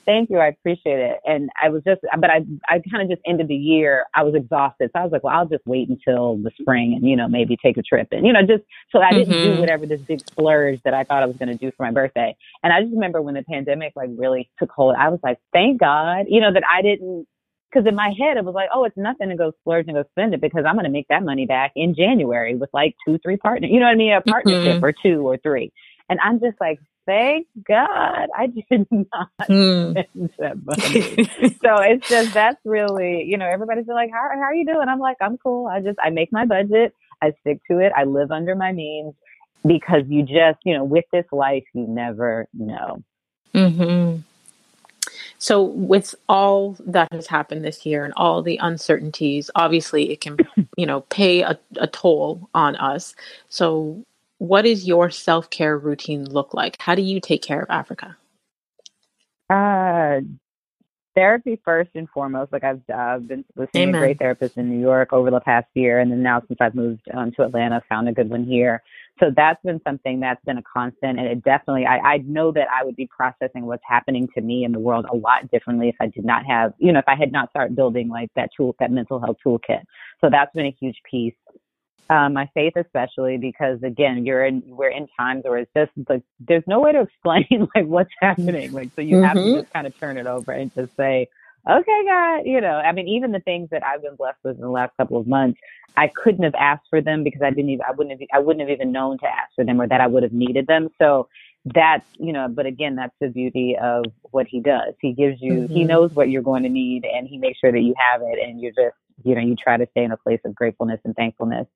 thank 0.07 0.31
you. 0.31 0.39
I 0.39 0.47
appreciate 0.47 1.01
it. 1.01 1.17
And 1.27 1.51
I 1.61 1.69
was 1.69 1.83
just, 1.85 2.03
but 2.21 2.31
I, 2.31 2.45
I 2.69 2.81
kind 2.91 3.03
of 3.03 3.09
just 3.09 3.21
ended 3.27 3.49
the 3.49 3.57
year. 3.57 4.05
I 4.15 4.23
was 4.23 4.37
exhausted. 4.37 4.91
So 4.95 5.01
I 5.01 5.03
was 5.03 5.11
like, 5.11 5.25
well, 5.25 5.37
I'll 5.37 5.49
just 5.49 5.67
wait 5.67 5.89
until 5.89 6.37
the 6.37 6.53
spring 6.61 6.95
and, 6.95 7.05
you 7.05 7.17
know, 7.17 7.27
maybe 7.27 7.57
take 7.57 7.77
a 7.77 7.83
trip 7.83 8.07
and, 8.13 8.25
you 8.25 8.33
know, 8.33 8.43
just 8.43 8.63
so 8.93 9.01
I 9.01 9.11
didn't 9.11 9.35
mm-hmm. 9.35 9.55
do 9.55 9.61
whatever 9.61 9.85
this 9.85 10.01
big 10.03 10.21
splurge 10.21 10.81
that 10.85 10.95
I 10.95 11.03
thought 11.03 11.25
I 11.25 11.27
was 11.27 11.37
going 11.39 11.49
to 11.49 11.57
do 11.57 11.73
for 11.77 11.83
my 11.83 11.91
birthday. 11.91 12.37
And 12.63 12.73
I 12.73 12.83
just 12.83 12.95
remember 12.95 13.21
when 13.21 13.35
the 13.35 13.43
pandemic 13.43 13.95
like 13.97 14.11
really 14.17 14.49
took 14.61 14.71
hold, 14.71 14.95
I 14.97 15.09
was 15.09 15.19
like, 15.25 15.41
thank 15.53 15.81
God, 15.81 16.27
you 16.29 16.41
know, 16.41 16.53
that 16.53 16.63
I 16.73 16.83
didn't, 16.83 17.27
because 17.71 17.87
in 17.87 17.95
my 17.95 18.15
head, 18.19 18.37
it 18.37 18.45
was 18.45 18.55
like, 18.55 18.71
oh, 18.75 18.85
it's 18.85 18.97
nothing 18.97 19.29
to 19.29 19.37
go 19.37 19.53
splurge 19.61 19.87
and 19.89 19.97
go 19.97 20.05
spend 20.11 20.35
it 20.35 20.41
because 20.41 20.65
I'm 20.67 20.75
going 20.75 20.85
to 20.85 20.91
make 20.91 21.09
that 21.09 21.23
money 21.23 21.47
back 21.47 21.73
in 21.77 21.95
January 21.95 22.55
with 22.55 22.71
like 22.73 22.97
two, 23.07 23.19
three 23.19 23.37
partners. 23.37 23.71
You 23.73 23.81
know 23.81 23.87
what 23.87 23.93
I 23.93 23.97
mean? 23.97 24.13
A 24.13 24.21
partnership 24.23 24.77
mm-hmm. 24.77 24.85
or 24.85 24.93
two 24.93 25.27
or 25.27 25.37
three. 25.37 25.73
And 26.09 26.19
I'm 26.23 26.41
just 26.41 26.57
like, 26.61 26.79
thank 27.07 27.47
God 27.67 28.29
I 28.37 28.47
did 28.47 28.87
not 28.91 29.29
mm. 29.43 29.91
spend 29.91 30.31
that 30.39 30.57
money. 30.65 31.25
so 31.63 31.83
it's 31.83 32.09
just, 32.09 32.35
that's 32.35 32.61
really, 32.65 33.25
you 33.25 33.37
know, 33.37 33.47
everybody's 33.47 33.87
like, 33.87 34.11
how, 34.13 34.29
how 34.33 34.43
are 34.43 34.55
you 34.55 34.67
doing? 34.67 34.89
I'm 34.89 35.01
like, 35.01 35.19
I'm 35.21 35.37
cool. 35.39 35.67
I 35.67 35.81
just, 35.81 35.99
I 36.03 36.11
make 36.11 36.33
my 36.33 36.47
budget. 36.47 36.95
I 37.21 37.33
stick 37.41 37.61
to 37.71 37.79
it. 37.79 37.93
I 37.97 38.05
live 38.05 38.31
under 38.31 38.55
my 38.55 38.73
means 38.73 39.15
because 39.67 40.03
you 40.09 40.23
just, 40.23 40.59
you 40.65 40.75
know, 40.75 40.85
with 40.85 41.05
this 41.13 41.27
life, 41.33 41.65
you 41.75 41.87
never 41.87 42.47
know. 42.55 43.03
Mm-hmm. 43.55 44.21
So, 45.39 45.63
with 45.63 46.17
all 46.29 46.77
that 46.81 47.13
has 47.13 47.29
happened 47.29 47.65
this 47.65 47.87
year 47.87 48.05
and 48.05 48.13
all 48.17 48.43
the 48.43 48.59
uncertainties, 48.59 49.51
obviously 49.55 50.11
it 50.11 50.21
can, 50.21 50.37
you 50.77 50.85
know, 50.87 51.03
pay 51.03 51.43
a, 51.43 51.59
a 51.77 51.87
toll 51.87 52.51
on 52.55 52.75
us. 52.77 53.15
So, 53.49 54.05
what 54.39 54.67
is 54.67 54.87
your 54.87 55.11
self 55.11 55.49
care 55.51 55.79
routine 55.79 56.25
look 56.25 56.55
like? 56.55 56.77
How 56.81 56.95
do 56.95 57.03
you 57.03 57.21
take 57.21 57.43
care 57.43 57.63
of 57.63 57.71
Africa? 57.71 58.17
Uh, 59.49 60.21
therapy 61.15 61.59
first 61.65 61.91
and 61.95 62.09
foremost. 62.11 62.53
Like 62.53 62.65
I've 62.65 62.83
uh, 62.93 63.19
been 63.19 63.45
listening 63.57 63.93
to 63.93 63.99
great 63.99 64.19
therapists 64.19 64.57
in 64.57 64.71
New 64.71 64.81
York 64.81 65.13
over 65.13 65.31
the 65.31 65.41
past 65.41 65.67
year, 65.75 65.99
and 65.99 66.11
then 66.11 66.23
now 66.23 66.43
since 66.47 66.59
I've 66.61 66.75
moved 66.75 67.03
um, 67.13 67.33
to 67.33 67.45
Atlanta, 67.45 67.83
found 67.89 68.09
a 68.09 68.13
good 68.13 68.31
one 68.31 68.45
here. 68.45 68.83
So 69.21 69.31
that's 69.35 69.61
been 69.65 69.81
something 69.87 70.21
that's 70.21 70.45
been 70.45 70.59
a 70.59 70.63
constant, 70.63 71.19
and 71.19 71.27
it 71.27 71.43
definitely. 71.43 71.87
I, 71.87 71.99
I 71.99 72.17
know 72.19 72.53
that 72.53 72.69
I 72.73 72.85
would 72.85 72.97
be 72.97 73.07
processing 73.07 73.67
what's 73.67 73.83
happening 73.87 74.29
to 74.35 74.41
me 74.41 74.65
in 74.65 74.73
the 74.73 74.79
world 74.79 75.07
a 75.11 75.17
lot 75.17 75.51
differently 75.51 75.89
if 75.89 75.97
I 76.01 76.07
did 76.07 76.25
not 76.25 76.45
have, 76.47 76.73
you 76.79 76.93
know, 76.93 76.99
if 76.99 77.09
I 77.09 77.17
had 77.17 77.33
not 77.33 77.51
started 77.51 77.77
building 77.77 78.09
like 78.09 78.31
that 78.37 78.51
tool, 78.57 78.77
that 78.79 78.91
mental 78.91 79.21
health 79.21 79.39
toolkit. 79.45 79.83
So 80.21 80.31
that's 80.31 80.55
been 80.55 80.67
a 80.67 80.77
huge 80.81 81.01
piece. 81.09 81.35
Um, 82.11 82.33
my 82.33 82.49
faith 82.55 82.73
especially 82.75 83.37
because 83.37 83.83
again 83.83 84.25
you're 84.25 84.43
in 84.43 84.63
we're 84.65 84.89
in 84.89 85.09
times 85.15 85.45
where 85.45 85.59
it's 85.59 85.71
just 85.77 85.91
like 86.09 86.23
there's 86.41 86.63
no 86.67 86.81
way 86.81 86.93
to 86.93 87.01
explain 87.03 87.69
like 87.75 87.85
what's 87.85 88.09
happening 88.23 88.73
like 88.73 88.89
so 88.97 89.03
you 89.03 89.17
mm-hmm. 89.17 89.25
have 89.27 89.35
to 89.35 89.41
mm-hmm. 89.41 89.61
just 89.61 89.73
kind 89.75 89.87
of 89.87 89.95
turn 90.01 90.17
it 90.17 90.27
over 90.27 90.53
and 90.53 90.75
just 90.75 90.97
say 90.97 91.29
okay 91.69 92.05
god 92.05 92.43
you 92.45 92.61
know 92.61 92.77
i 92.77 92.93
mean 92.93 93.09
even 93.09 93.33
the 93.33 93.41
things 93.41 93.69
that 93.71 93.85
i've 93.85 94.03
been 94.03 94.17
blessed 94.17 94.39
with 94.45 94.57
in 94.57 94.63
the 94.63 94.71
last 94.71 94.97
couple 94.97 95.19
of 95.19 95.27
months 95.27 95.61
i 95.97 96.11
couldn't 96.23 96.45
have 96.45 96.55
asked 96.55 96.87
for 96.89 97.01
them 97.01 97.23
because 97.23 97.43
i 97.43 97.51
didn't 97.51 97.71
even 97.71 97.85
i 97.87 97.93
wouldn't 97.93 98.19
have 98.19 98.29
i 98.33 98.39
wouldn't 98.39 98.61
have 98.61 98.75
even 98.75 98.93
known 98.93 99.19
to 99.19 99.27
ask 99.27 99.55
for 99.55 99.65
them 99.65 99.81
or 99.81 99.87
that 99.87 100.01
i 100.01 100.07
would 100.07 100.23
have 100.23 100.33
needed 100.33 100.67
them. 100.67 100.89
So 100.99 101.29
that's 101.75 102.07
you 102.19 102.33
know 102.33 102.49
but 102.49 102.67
again 102.67 102.97
that's 102.97 103.15
the 103.21 103.29
beauty 103.29 103.77
of 103.81 104.05
what 104.31 104.47
he 104.47 104.61
does. 104.61 104.95
He 105.01 105.13
gives 105.13 105.41
you 105.41 105.53
mm-hmm. 105.53 105.75
he 105.75 105.85
knows 105.85 106.13
what 106.15 106.31
you're 106.31 106.43
going 106.43 106.63
to 106.63 106.69
need 106.69 107.05
and 107.05 107.27
he 107.27 107.39
makes 107.39 107.59
sure 107.59 107.73
that 107.73 107.81
you 107.81 107.95
have 107.99 108.23
it 108.23 108.39
and 108.39 108.61
you're 108.61 108.73
just 108.73 108.97
you 109.25 109.35
know 109.35 109.41
you 109.41 109.57
try 109.57 109.77
to 109.77 109.87
stay 109.91 110.05
in 110.05 110.13
a 110.13 110.17
place 110.17 110.41
of 110.45 110.55
gratefulness 110.55 111.01
and 111.05 111.15
thankfulness 111.17 111.67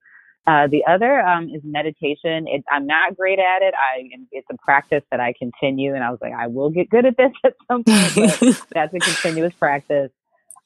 uh, 0.47 0.67
the 0.67 0.85
other 0.89 1.21
um, 1.21 1.49
is 1.49 1.63
meditation. 1.65 2.49
It, 2.49 2.65
I'm 2.71 2.87
not 2.87 3.17
great 3.17 3.39
at 3.39 3.63
it. 3.63 3.75
I 3.75 4.09
it's 4.33 4.47
a 4.51 4.57
practice 4.65 5.05
that 5.11 5.21
I 5.21 5.35
continue, 5.39 5.95
and 5.95 6.03
I 6.03 6.11
was 6.11 6.19
like, 6.21 6.33
I 6.33 6.49
will 6.49 6.71
get 6.71 6.91
good 6.91 7.07
at 7.07 7.17
this 7.17 7.31
at 7.45 7.55
some 7.69 7.85
point. 7.85 8.13
But 8.15 8.67
that's 8.75 8.95
a 8.95 8.99
continuous 8.99 9.55
practice. 9.55 10.11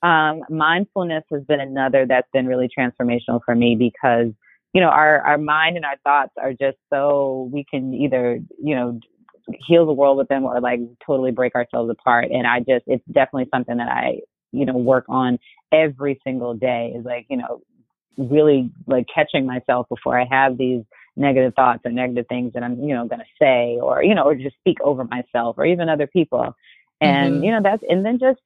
Um, 0.03 0.43
mindfulness 0.49 1.25
has 1.31 1.43
been 1.45 1.61
another 1.61 2.07
that's 2.07 2.29
been 2.33 2.47
really 2.47 2.69
transformational 2.69 3.41
for 3.45 3.55
me 3.55 3.77
because 3.77 4.29
you 4.73 4.81
know 4.81 4.89
our 4.89 5.21
our 5.21 5.39
mind 5.39 5.77
and 5.77 5.85
our 5.85 5.97
thoughts 6.05 6.33
are 6.41 6.53
just 6.53 6.79
so 6.91 7.51
we 7.53 7.65
can 7.71 7.93
either 7.93 8.41
you 8.63 8.75
know 8.75 8.99
heal 9.67 9.87
the 9.87 9.93
world 9.93 10.17
with 10.17 10.29
them 10.29 10.45
or 10.45 10.61
like 10.61 10.81
totally 11.05 11.33
break 11.33 11.55
ourselves 11.55 11.91
apart. 11.91 12.31
And 12.31 12.47
I 12.47 12.61
just 12.61 12.85
it's 12.87 13.05
definitely 13.13 13.49
something 13.53 13.77
that 13.77 13.89
I 13.89 14.21
you 14.53 14.65
know 14.65 14.77
work 14.77 15.05
on 15.11 15.39
every 15.71 16.19
single 16.25 16.55
day. 16.55 16.95
Is 16.97 17.05
like 17.05 17.27
you 17.29 17.37
know 17.37 17.61
really 18.17 18.71
like 18.87 19.07
catching 19.13 19.47
myself 19.47 19.89
before 19.89 20.19
I 20.19 20.27
have 20.31 20.59
these 20.59 20.83
negative 21.17 21.55
thoughts 21.55 21.81
or 21.85 21.91
negative 21.91 22.27
things 22.29 22.53
that 22.55 22.63
I'm, 22.63 22.83
you 22.83 22.95
know, 22.95 23.07
going 23.07 23.21
to 23.21 23.25
say 23.41 23.79
or, 23.81 24.03
you 24.03 24.15
know, 24.15 24.25
or 24.25 24.35
just 24.35 24.57
speak 24.57 24.81
over 24.83 25.05
myself 25.05 25.57
or 25.59 25.67
even 25.67 25.89
other 25.89 26.07
people. 26.07 26.55
And, 27.01 27.35
mm-hmm. 27.35 27.45
you 27.45 27.51
know, 27.51 27.61
that's, 27.63 27.83
and 27.89 28.07
then 28.07 28.19
just 28.19 28.41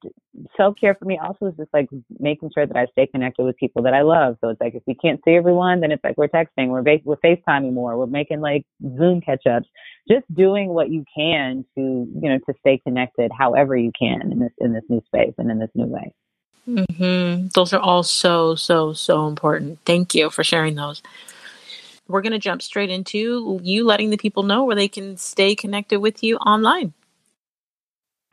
self 0.57 0.75
care 0.79 0.93
for 0.95 1.05
me 1.05 1.17
also 1.17 1.47
is 1.47 1.53
just 1.57 1.73
like 1.73 1.87
making 2.19 2.51
sure 2.53 2.65
that 2.65 2.75
I 2.75 2.85
stay 2.87 3.07
connected 3.07 3.45
with 3.45 3.55
people 3.55 3.81
that 3.83 3.93
I 3.93 4.01
love. 4.01 4.37
So 4.41 4.49
it's 4.49 4.59
like, 4.59 4.75
if 4.75 4.83
we 4.85 4.95
can't 4.95 5.21
see 5.23 5.31
everyone, 5.31 5.79
then 5.79 5.91
it's 5.91 6.03
like 6.03 6.17
we're 6.17 6.27
texting, 6.27 6.67
we're, 6.67 6.81
ba- 6.81 6.99
we're 7.05 7.15
FaceTiming 7.17 7.71
more, 7.71 7.97
we're 7.97 8.07
making 8.07 8.41
like 8.41 8.65
Zoom 8.97 9.21
catch 9.21 9.47
ups, 9.47 9.67
just 10.09 10.25
doing 10.33 10.69
what 10.69 10.89
you 10.89 11.05
can 11.15 11.63
to, 11.75 11.81
you 11.81 12.29
know, 12.29 12.39
to 12.39 12.53
stay 12.59 12.77
connected 12.85 13.31
however 13.37 13.77
you 13.77 13.91
can 13.97 14.31
in 14.31 14.39
this, 14.39 14.51
in 14.59 14.73
this 14.73 14.83
new 14.89 15.01
space 15.05 15.33
and 15.37 15.49
in 15.49 15.57
this 15.57 15.71
new 15.73 15.85
way. 15.87 16.13
Mm-hmm. 16.67 17.47
Those 17.55 17.73
are 17.73 17.79
all 17.79 18.03
so, 18.03 18.55
so, 18.55 18.93
so 18.93 19.27
important. 19.27 19.79
Thank 19.85 20.15
you 20.15 20.29
for 20.29 20.43
sharing 20.43 20.75
those. 20.75 21.01
We're 22.07 22.21
going 22.21 22.33
to 22.33 22.39
jump 22.39 22.61
straight 22.61 22.89
into 22.89 23.59
you 23.63 23.85
letting 23.85 24.09
the 24.09 24.17
people 24.17 24.43
know 24.43 24.63
where 24.65 24.75
they 24.75 24.87
can 24.87 25.17
stay 25.17 25.55
connected 25.55 25.99
with 25.99 26.23
you 26.23 26.37
online. 26.37 26.93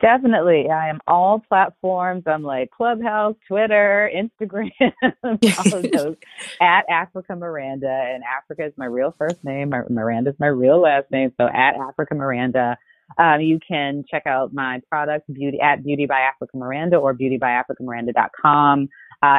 Definitely. 0.01 0.69
I 0.71 0.91
am 0.91 1.01
all 1.09 1.41
platforms. 1.41 2.23
I'm 2.27 2.45
like 2.45 2.71
Clubhouse, 2.71 3.35
Twitter, 3.49 4.09
Instagram, 4.15 4.71
all 5.25 5.75
of 5.75 5.91
those 5.91 6.17
at 6.61 6.85
Africa 6.89 7.35
Miranda. 7.35 7.89
And 7.89 8.23
Africa 8.23 8.67
is 8.67 8.73
my 8.77 8.87
real 8.87 9.13
first 9.19 9.43
name. 9.43 9.71
Miranda 9.89 10.31
is 10.31 10.37
my 10.39 10.47
real 10.47 10.81
last 10.81 11.11
name. 11.11 11.33
So 11.37 11.49
at 11.49 11.75
Africa 11.75 12.15
Miranda. 12.15 12.79
Um, 13.17 13.41
you 13.41 13.59
can 13.67 14.05
check 14.11 14.25
out 14.27 14.53
my 14.53 14.81
product 14.89 15.33
beauty 15.33 15.59
at 15.61 15.83
Beauty 15.83 16.07
by 16.07 16.21
Africa 16.21 16.57
Miranda 16.57 16.97
or 16.97 17.15
beautybyafricamiranda.com. 17.15 18.89
Uh, 19.21 19.39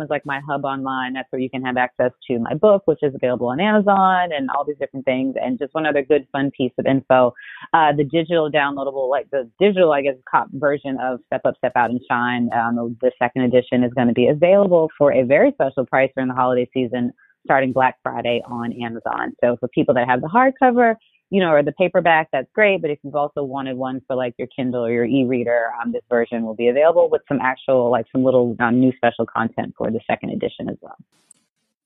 is 0.00 0.08
like 0.08 0.24
my 0.24 0.40
hub 0.48 0.64
online. 0.64 1.12
That's 1.12 1.30
where 1.30 1.40
you 1.40 1.50
can 1.50 1.62
have 1.62 1.76
access 1.76 2.10
to 2.28 2.38
my 2.38 2.54
book, 2.54 2.82
which 2.86 3.00
is 3.02 3.14
available 3.14 3.48
on 3.48 3.60
Amazon 3.60 4.30
and 4.32 4.48
all 4.50 4.64
these 4.64 4.78
different 4.78 5.04
things. 5.04 5.34
And 5.40 5.58
just 5.58 5.74
one 5.74 5.84
other 5.84 6.02
good 6.02 6.26
fun 6.32 6.50
piece 6.56 6.72
of 6.78 6.86
info. 6.86 7.34
Uh, 7.74 7.92
the 7.94 8.04
digital 8.04 8.50
downloadable, 8.50 9.10
like 9.10 9.28
the 9.30 9.50
digital, 9.60 9.92
I 9.92 10.02
guess, 10.02 10.14
cop 10.30 10.48
version 10.52 10.96
of 11.02 11.20
Step 11.26 11.42
Up, 11.44 11.56
Step 11.58 11.72
Out 11.76 11.90
and 11.90 12.00
Shine, 12.08 12.48
um, 12.54 12.96
the 13.02 13.10
second 13.18 13.42
edition 13.42 13.84
is 13.84 13.92
going 13.92 14.08
to 14.08 14.14
be 14.14 14.28
available 14.28 14.90
for 14.96 15.12
a 15.12 15.22
very 15.24 15.52
special 15.52 15.84
price 15.84 16.10
during 16.14 16.28
the 16.28 16.34
holiday 16.34 16.68
season 16.72 17.12
starting 17.44 17.72
Black 17.72 17.96
Friday 18.02 18.42
on 18.46 18.72
Amazon. 18.72 19.34
So 19.42 19.56
for 19.60 19.68
people 19.68 19.94
that 19.94 20.08
have 20.08 20.22
the 20.22 20.28
hardcover, 20.28 20.96
you 21.30 21.40
know, 21.40 21.50
or 21.50 21.62
the 21.62 21.72
paperback, 21.72 22.28
that's 22.32 22.48
great. 22.54 22.80
But 22.82 22.90
if 22.90 22.98
you've 23.02 23.16
also 23.16 23.42
wanted 23.42 23.76
one 23.76 24.02
for 24.06 24.16
like 24.16 24.34
your 24.38 24.48
Kindle 24.54 24.84
or 24.84 24.92
your 24.92 25.04
e-reader, 25.04 25.70
um, 25.80 25.92
this 25.92 26.02
version 26.08 26.44
will 26.44 26.54
be 26.54 26.68
available 26.68 27.08
with 27.10 27.22
some 27.28 27.40
actual, 27.40 27.90
like 27.90 28.06
some 28.12 28.24
little 28.24 28.56
um, 28.60 28.80
new 28.80 28.92
special 28.96 29.26
content 29.26 29.74
for 29.76 29.90
the 29.90 30.00
second 30.06 30.30
edition 30.30 30.68
as 30.68 30.76
well. 30.80 30.96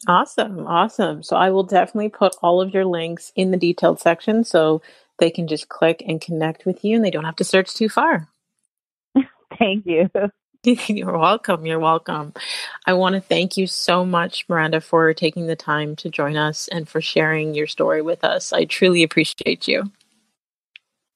Awesome. 0.06 0.66
Awesome. 0.66 1.22
So 1.22 1.36
I 1.36 1.50
will 1.50 1.64
definitely 1.64 2.10
put 2.10 2.36
all 2.42 2.60
of 2.60 2.72
your 2.72 2.84
links 2.84 3.32
in 3.34 3.50
the 3.50 3.56
detailed 3.56 4.00
section 4.00 4.44
so 4.44 4.80
they 5.18 5.30
can 5.30 5.48
just 5.48 5.68
click 5.68 6.02
and 6.06 6.20
connect 6.20 6.66
with 6.66 6.84
you 6.84 6.96
and 6.96 7.04
they 7.04 7.10
don't 7.10 7.24
have 7.24 7.36
to 7.36 7.44
search 7.44 7.74
too 7.74 7.88
far. 7.88 8.28
Thank 9.58 9.86
you. 9.86 10.08
You're 10.64 11.18
welcome. 11.18 11.66
You're 11.66 11.78
welcome. 11.78 12.34
I 12.86 12.92
want 12.94 13.14
to 13.14 13.20
thank 13.20 13.56
you 13.56 13.66
so 13.66 14.04
much, 14.04 14.44
Miranda, 14.48 14.80
for 14.80 15.14
taking 15.14 15.46
the 15.46 15.56
time 15.56 15.96
to 15.96 16.10
join 16.10 16.36
us 16.36 16.68
and 16.68 16.88
for 16.88 17.00
sharing 17.00 17.54
your 17.54 17.66
story 17.66 18.02
with 18.02 18.24
us. 18.24 18.52
I 18.52 18.64
truly 18.64 19.02
appreciate 19.02 19.68
you. 19.68 19.90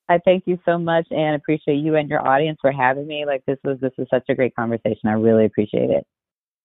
I 0.08 0.18
thank 0.24 0.44
you 0.46 0.58
so 0.64 0.78
much 0.78 1.06
and 1.10 1.36
appreciate 1.36 1.76
you 1.76 1.96
and 1.96 2.08
your 2.08 2.26
audience 2.26 2.58
for 2.60 2.72
having 2.72 3.06
me. 3.06 3.24
Like 3.26 3.44
this 3.46 3.58
was 3.64 3.78
this 3.80 3.92
was 3.98 4.08
such 4.10 4.24
a 4.28 4.34
great 4.34 4.54
conversation. 4.54 5.08
I 5.08 5.12
really 5.12 5.44
appreciate 5.46 5.90
it. 5.90 6.06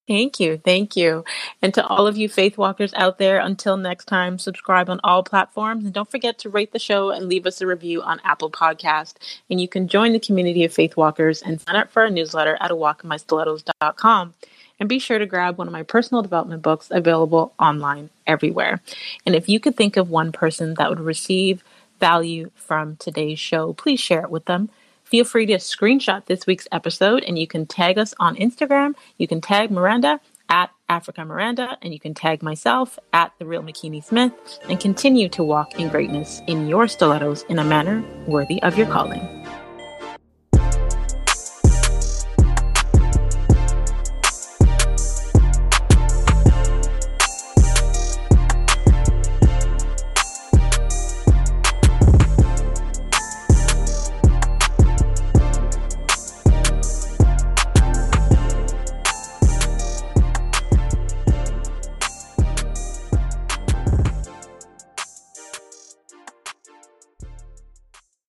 Thank 0.07 0.39
you. 0.39 0.57
Thank 0.57 0.95
you. 0.95 1.25
And 1.61 1.73
to 1.73 1.85
all 1.85 2.07
of 2.07 2.15
you 2.15 2.29
faith 2.29 2.57
walkers 2.57 2.93
out 2.93 3.17
there, 3.17 3.39
until 3.39 3.75
next 3.75 4.05
time, 4.05 4.39
subscribe 4.39 4.89
on 4.89 5.01
all 5.03 5.21
platforms 5.21 5.83
and 5.83 5.93
don't 5.93 6.09
forget 6.09 6.37
to 6.39 6.49
rate 6.49 6.71
the 6.71 6.79
show 6.79 7.09
and 7.09 7.27
leave 7.27 7.45
us 7.45 7.59
a 7.59 7.67
review 7.67 8.01
on 8.01 8.21
Apple 8.23 8.49
Podcast. 8.49 9.15
And 9.49 9.59
you 9.59 9.67
can 9.67 9.89
join 9.89 10.13
the 10.13 10.19
community 10.19 10.63
of 10.63 10.73
faith 10.73 10.95
walkers 10.95 11.41
and 11.41 11.59
sign 11.59 11.75
up 11.75 11.91
for 11.91 12.03
our 12.03 12.09
newsletter 12.09 12.57
at 12.61 12.71
awalkinmystilettos.com. 12.71 14.33
And 14.79 14.87
be 14.87 14.99
sure 14.99 15.19
to 15.19 15.25
grab 15.25 15.57
one 15.57 15.67
of 15.67 15.73
my 15.73 15.83
personal 15.83 16.21
development 16.21 16.61
books 16.61 16.87
available 16.89 17.53
online 17.59 18.09
everywhere. 18.25 18.81
And 19.25 19.35
if 19.35 19.49
you 19.49 19.59
could 19.59 19.75
think 19.75 19.97
of 19.97 20.09
one 20.09 20.31
person 20.31 20.75
that 20.75 20.89
would 20.89 20.99
receive 21.01 21.63
value 21.99 22.51
from 22.55 22.95
today's 22.95 23.39
show, 23.39 23.73
please 23.73 23.99
share 23.99 24.21
it 24.21 24.29
with 24.29 24.45
them. 24.45 24.69
Feel 25.07 25.23
free 25.23 25.45
to 25.45 25.53
screenshot 25.53 26.25
this 26.25 26.45
week's 26.45 26.67
episode 26.69 27.23
and 27.23 27.39
you 27.39 27.47
can 27.47 27.65
tag 27.65 27.97
us 27.97 28.13
on 28.19 28.35
Instagram. 28.35 28.93
You 29.17 29.25
can 29.25 29.39
tag 29.39 29.71
Miranda 29.71 30.19
at 30.49 30.69
Africa 30.89 31.23
Miranda 31.23 31.77
and 31.81 31.93
you 31.93 31.99
can 31.99 32.13
tag 32.13 32.43
myself 32.43 32.99
at 33.13 33.31
The 33.39 33.45
Real 33.45 33.63
Makini 33.63 34.03
Smith 34.03 34.33
and 34.67 34.81
continue 34.81 35.29
to 35.29 35.45
walk 35.45 35.79
in 35.79 35.87
greatness 35.87 36.41
in 36.47 36.67
your 36.67 36.89
stilettos 36.89 37.43
in 37.43 37.57
a 37.57 37.63
manner 37.63 38.03
worthy 38.27 38.61
of 38.63 38.77
your 38.77 38.87
calling. 38.87 39.36